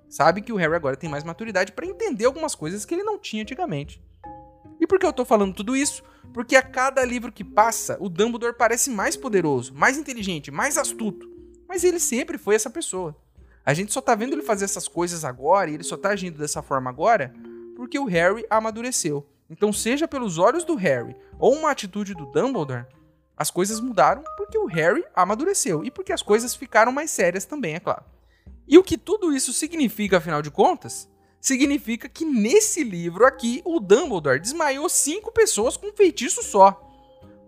Sabe 0.09 0.41
que 0.41 0.53
o 0.53 0.55
Harry 0.55 0.75
agora 0.75 0.95
tem 0.95 1.09
mais 1.09 1.23
maturidade 1.23 1.71
para 1.71 1.85
entender 1.85 2.25
algumas 2.25 2.55
coisas 2.55 2.85
que 2.85 2.93
ele 2.93 3.03
não 3.03 3.17
tinha 3.17 3.43
antigamente. 3.43 4.01
E 4.79 4.87
por 4.87 4.99
que 4.99 5.05
eu 5.05 5.13
tô 5.13 5.25
falando 5.25 5.53
tudo 5.53 5.75
isso? 5.75 6.03
Porque 6.33 6.55
a 6.55 6.61
cada 6.61 7.03
livro 7.03 7.31
que 7.31 7.43
passa, 7.43 7.97
o 7.99 8.09
Dumbledore 8.09 8.55
parece 8.57 8.89
mais 8.89 9.15
poderoso, 9.15 9.73
mais 9.73 9.97
inteligente, 9.97 10.51
mais 10.51 10.77
astuto. 10.77 11.29
Mas 11.67 11.83
ele 11.83 11.99
sempre 11.99 12.37
foi 12.37 12.55
essa 12.55 12.69
pessoa. 12.69 13.15
A 13.65 13.73
gente 13.73 13.91
só 13.91 13.99
tá 13.99 14.13
vendo 14.13 14.33
ele 14.33 14.43
fazer 14.43 14.65
essas 14.65 14.87
coisas 14.87 15.25
agora 15.25 15.69
e 15.69 15.73
ele 15.73 15.83
só 15.83 15.97
tá 15.97 16.09
agindo 16.09 16.37
dessa 16.37 16.61
forma 16.61 16.89
agora 16.89 17.33
porque 17.75 17.97
o 17.97 18.05
Harry 18.05 18.45
amadureceu. 18.49 19.27
Então, 19.49 19.71
seja 19.71 20.07
pelos 20.07 20.37
olhos 20.37 20.63
do 20.63 20.75
Harry 20.75 21.15
ou 21.39 21.53
uma 21.53 21.71
atitude 21.71 22.13
do 22.13 22.25
Dumbledore, 22.25 22.85
as 23.37 23.51
coisas 23.51 23.79
mudaram 23.79 24.23
porque 24.37 24.57
o 24.57 24.65
Harry 24.65 25.03
amadureceu 25.13 25.83
e 25.83 25.91
porque 25.91 26.13
as 26.13 26.21
coisas 26.21 26.55
ficaram 26.55 26.91
mais 26.91 27.11
sérias 27.11 27.45
também, 27.45 27.75
é 27.75 27.79
claro. 27.79 28.05
E 28.67 28.77
o 28.77 28.83
que 28.83 28.97
tudo 28.97 29.33
isso 29.33 29.53
significa, 29.53 30.17
afinal 30.17 30.41
de 30.41 30.49
contas? 30.49 31.09
Significa 31.39 32.09
que 32.09 32.25
nesse 32.25 32.83
livro 32.83 33.25
aqui, 33.25 33.61
o 33.63 33.79
Dumbledore 33.79 34.39
desmaiou 34.39 34.89
cinco 34.89 35.31
pessoas 35.31 35.77
com 35.77 35.87
um 35.87 35.95
feitiço 35.95 36.41
só. 36.41 36.81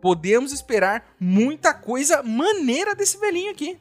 Podemos 0.01 0.51
esperar 0.51 1.15
muita 1.19 1.73
coisa 1.73 2.21
maneira 2.21 2.93
desse 2.93 3.17
velhinho 3.17 3.51
aqui. 3.51 3.79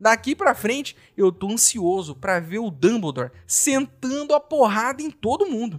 Daqui 0.00 0.34
para 0.34 0.54
frente, 0.54 0.96
eu 1.14 1.30
tô 1.30 1.50
ansioso 1.50 2.14
para 2.14 2.40
ver 2.40 2.60
o 2.60 2.70
Dumbledore 2.70 3.32
sentando 3.46 4.34
a 4.34 4.40
porrada 4.40 5.02
em 5.02 5.10
todo 5.10 5.44
mundo. 5.44 5.78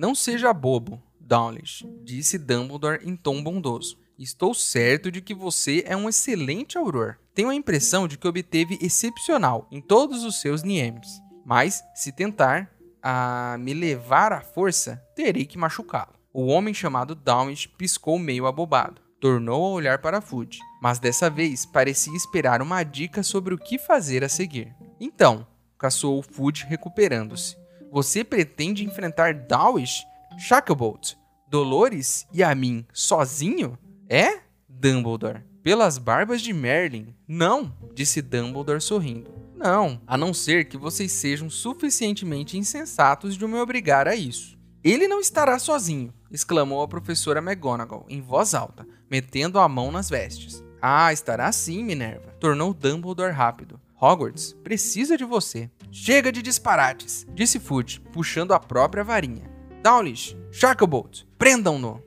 Não 0.00 0.14
seja 0.14 0.50
bobo, 0.54 0.98
Dowlish, 1.20 1.86
disse 2.02 2.38
Dumbledore 2.38 3.06
em 3.06 3.14
tom 3.14 3.44
bondoso. 3.44 3.98
Estou 4.18 4.54
certo 4.54 5.12
de 5.12 5.20
que 5.20 5.34
você 5.34 5.84
é 5.86 5.94
um 5.94 6.08
excelente 6.08 6.78
auror. 6.78 7.18
Tenho 7.34 7.50
a 7.50 7.54
impressão 7.54 8.08
de 8.08 8.16
que 8.16 8.26
obteve 8.26 8.78
excepcional 8.80 9.68
em 9.70 9.78
todos 9.78 10.24
os 10.24 10.40
seus 10.40 10.62
niemes. 10.62 11.20
Mas, 11.44 11.82
se 11.94 12.12
tentar, 12.12 12.74
a 13.02 13.58
me 13.60 13.74
levar 13.74 14.32
à 14.32 14.40
força, 14.40 14.96
terei 15.14 15.44
que 15.44 15.58
machucá-lo. 15.58 16.14
O 16.32 16.46
homem 16.46 16.72
chamado 16.72 17.14
Downish 17.14 17.66
piscou 17.66 18.18
meio 18.18 18.46
abobado. 18.46 19.02
Tornou 19.20 19.66
a 19.66 19.74
olhar 19.74 19.98
para 19.98 20.22
Food, 20.22 20.58
mas 20.80 20.98
dessa 20.98 21.28
vez 21.28 21.66
parecia 21.66 22.16
esperar 22.16 22.62
uma 22.62 22.82
dica 22.82 23.22
sobre 23.22 23.52
o 23.52 23.58
que 23.58 23.78
fazer 23.78 24.24
a 24.24 24.30
seguir. 24.30 24.74
Então, 24.98 25.46
caçou 25.76 26.22
Food 26.22 26.64
recuperando-se. 26.66 27.59
Você 27.92 28.22
pretende 28.22 28.84
enfrentar 28.84 29.34
Dowish, 29.34 30.04
Shacklebolt, 30.38 31.14
Dolores 31.48 32.26
e 32.32 32.42
a 32.42 32.54
mim 32.54 32.86
sozinho? 32.92 33.76
É? 34.08 34.40
Dumbledore. 34.68 35.42
Pelas 35.62 35.98
barbas 35.98 36.40
de 36.40 36.52
Merlin. 36.52 37.14
Não, 37.26 37.74
disse 37.92 38.22
Dumbledore 38.22 38.80
sorrindo. 38.80 39.34
Não, 39.56 40.00
a 40.06 40.16
não 40.16 40.32
ser 40.32 40.66
que 40.66 40.78
vocês 40.78 41.10
sejam 41.10 41.50
suficientemente 41.50 42.56
insensatos 42.56 43.36
de 43.36 43.46
me 43.46 43.58
obrigar 43.58 44.06
a 44.06 44.14
isso. 44.14 44.56
Ele 44.82 45.08
não 45.08 45.20
estará 45.20 45.58
sozinho, 45.58 46.14
exclamou 46.30 46.82
a 46.82 46.88
professora 46.88 47.40
McGonagall 47.40 48.06
em 48.08 48.20
voz 48.20 48.54
alta, 48.54 48.86
metendo 49.10 49.58
a 49.58 49.68
mão 49.68 49.90
nas 49.90 50.08
vestes. 50.08 50.62
Ah, 50.80 51.12
estará 51.12 51.50
sim, 51.50 51.82
Minerva, 51.82 52.34
tornou 52.38 52.72
Dumbledore 52.72 53.32
rápido. 53.32 53.79
Hogwarts 54.00 54.54
precisa 54.64 55.14
de 55.16 55.24
você. 55.24 55.70
Chega 55.92 56.32
de 56.32 56.40
disparates, 56.40 57.26
disse 57.34 57.60
Fudge, 57.60 58.00
puxando 58.12 58.52
a 58.52 58.58
própria 58.58 59.04
varinha. 59.04 59.50
Dowlish, 59.82 60.34
Sharkbolt, 60.50 61.26
prendam-no! 61.36 62.02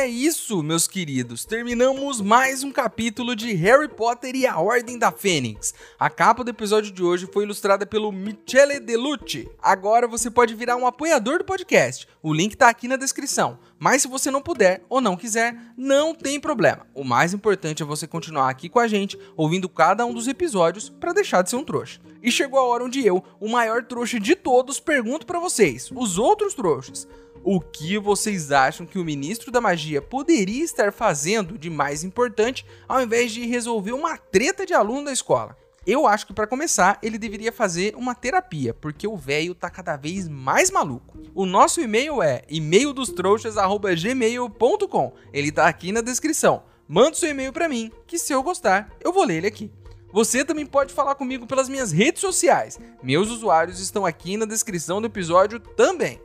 É 0.00 0.06
isso, 0.06 0.62
meus 0.62 0.88
queridos. 0.88 1.44
Terminamos 1.44 2.22
mais 2.22 2.64
um 2.64 2.72
capítulo 2.72 3.36
de 3.36 3.52
Harry 3.52 3.86
Potter 3.86 4.34
e 4.34 4.46
a 4.46 4.58
Ordem 4.58 4.98
da 4.98 5.12
Fênix. 5.12 5.74
A 5.98 6.08
capa 6.08 6.42
do 6.42 6.48
episódio 6.48 6.90
de 6.90 7.02
hoje 7.02 7.28
foi 7.30 7.44
ilustrada 7.44 7.84
pelo 7.84 8.10
Michele 8.10 8.80
Delucci. 8.80 9.46
Agora 9.60 10.08
você 10.08 10.30
pode 10.30 10.54
virar 10.54 10.76
um 10.76 10.86
apoiador 10.86 11.40
do 11.40 11.44
podcast. 11.44 12.08
O 12.22 12.32
link 12.32 12.56
tá 12.56 12.70
aqui 12.70 12.88
na 12.88 12.96
descrição. 12.96 13.58
Mas 13.78 14.00
se 14.00 14.08
você 14.08 14.30
não 14.30 14.40
puder 14.40 14.82
ou 14.88 15.02
não 15.02 15.18
quiser, 15.18 15.54
não 15.76 16.14
tem 16.14 16.40
problema. 16.40 16.86
O 16.94 17.04
mais 17.04 17.34
importante 17.34 17.82
é 17.82 17.86
você 17.86 18.06
continuar 18.06 18.48
aqui 18.48 18.70
com 18.70 18.78
a 18.78 18.88
gente, 18.88 19.18
ouvindo 19.36 19.68
cada 19.68 20.06
um 20.06 20.14
dos 20.14 20.26
episódios 20.26 20.88
para 20.88 21.12
deixar 21.12 21.42
de 21.42 21.50
ser 21.50 21.56
um 21.56 21.64
trouxa. 21.64 22.00
E 22.22 22.32
chegou 22.32 22.58
a 22.58 22.64
hora 22.64 22.84
onde 22.84 23.04
eu, 23.06 23.22
o 23.38 23.50
maior 23.50 23.84
trouxa 23.84 24.18
de 24.18 24.34
todos, 24.34 24.80
pergunto 24.80 25.26
para 25.26 25.38
vocês, 25.38 25.90
os 25.94 26.16
outros 26.16 26.54
trouxas. 26.54 27.06
O 27.42 27.58
que 27.58 27.98
vocês 27.98 28.52
acham 28.52 28.84
que 28.84 28.98
o 28.98 29.04
ministro 29.04 29.50
da 29.50 29.62
magia 29.62 30.02
poderia 30.02 30.62
estar 30.62 30.92
fazendo 30.92 31.56
de 31.56 31.70
mais 31.70 32.04
importante 32.04 32.66
ao 32.86 33.00
invés 33.00 33.32
de 33.32 33.46
resolver 33.46 33.92
uma 33.92 34.18
treta 34.18 34.66
de 34.66 34.74
aluno 34.74 35.06
da 35.06 35.12
escola? 35.12 35.56
Eu 35.86 36.06
acho 36.06 36.26
que 36.26 36.34
para 36.34 36.46
começar, 36.46 36.98
ele 37.02 37.16
deveria 37.16 37.50
fazer 37.50 37.96
uma 37.96 38.14
terapia, 38.14 38.74
porque 38.74 39.08
o 39.08 39.16
velho 39.16 39.54
tá 39.54 39.70
cada 39.70 39.96
vez 39.96 40.28
mais 40.28 40.70
maluco. 40.70 41.16
O 41.34 41.46
nosso 41.46 41.80
e-mail 41.80 42.22
é 42.22 42.42
e-maildostrouxas@gmail.com. 42.48 45.14
Ele 45.32 45.50
tá 45.50 45.66
aqui 45.66 45.92
na 45.92 46.02
descrição. 46.02 46.64
Manda 46.86 47.16
seu 47.16 47.30
e-mail 47.30 47.52
para 47.52 47.68
mim, 47.68 47.90
que 48.06 48.18
se 48.18 48.34
eu 48.34 48.42
gostar, 48.42 48.90
eu 49.00 49.10
vou 49.12 49.24
ler 49.24 49.38
ele 49.38 49.46
aqui. 49.46 49.72
Você 50.12 50.44
também 50.44 50.66
pode 50.66 50.92
falar 50.92 51.14
comigo 51.14 51.46
pelas 51.46 51.70
minhas 51.70 51.92
redes 51.92 52.20
sociais. 52.20 52.78
Meus 53.02 53.30
usuários 53.30 53.80
estão 53.80 54.04
aqui 54.04 54.36
na 54.36 54.44
descrição 54.44 55.00
do 55.00 55.06
episódio 55.06 55.58
também. 55.58 56.20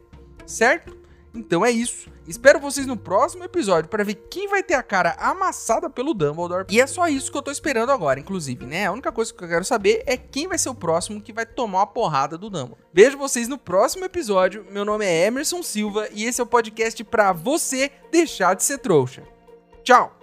certo? 0.46 1.05
Então 1.36 1.66
é 1.66 1.70
isso. 1.70 2.10
Espero 2.28 2.60
vocês 2.60 2.88
no 2.88 2.98
próximo 2.98 3.44
episódio 3.44 3.90
para 3.90 4.04
ver 4.04 4.16
quem 4.30 4.48
vai 4.48 4.64
ter 4.64 4.74
a 4.74 4.82
cara 4.82 5.16
amassada 5.20 5.90
pelo 5.90 6.14
Dumbledore. 6.14 6.66
E 6.70 6.82
é 6.82 6.88
só 6.88 7.08
isso 7.08 7.32
que 7.32 7.38
eu 7.38 7.42
tô 7.42 7.52
esperando 7.52 7.92
agora, 7.92 8.20
inclusive, 8.20 8.66
né? 8.66 8.88
A 8.88 8.92
única 8.92 9.12
coisa 9.12 9.34
que 9.34 9.44
eu 9.44 9.48
quero 9.48 9.66
saber 9.66 10.02
é 10.08 10.18
quem 10.18 10.48
vai 10.48 10.58
ser 10.58 10.70
o 10.70 10.76
próximo 10.76 11.22
que 11.22 11.34
vai 11.34 11.46
tomar 11.46 11.80
uma 11.80 11.88
porrada 11.88 12.38
do 12.38 12.50
Dumbledore. 12.50 12.82
Vejo 12.94 13.18
vocês 13.18 13.48
no 13.48 13.58
próximo 13.58 14.06
episódio. 14.06 14.66
Meu 14.72 14.86
nome 14.86 15.06
é 15.06 15.26
Emerson 15.28 15.62
Silva 15.62 16.08
e 16.14 16.26
esse 16.26 16.40
é 16.40 16.44
o 16.44 16.48
podcast 16.48 17.04
para 17.04 17.32
você 17.32 17.92
deixar 18.12 18.56
de 18.56 18.64
ser 18.64 18.80
trouxa. 18.80 19.24
Tchau! 19.84 20.15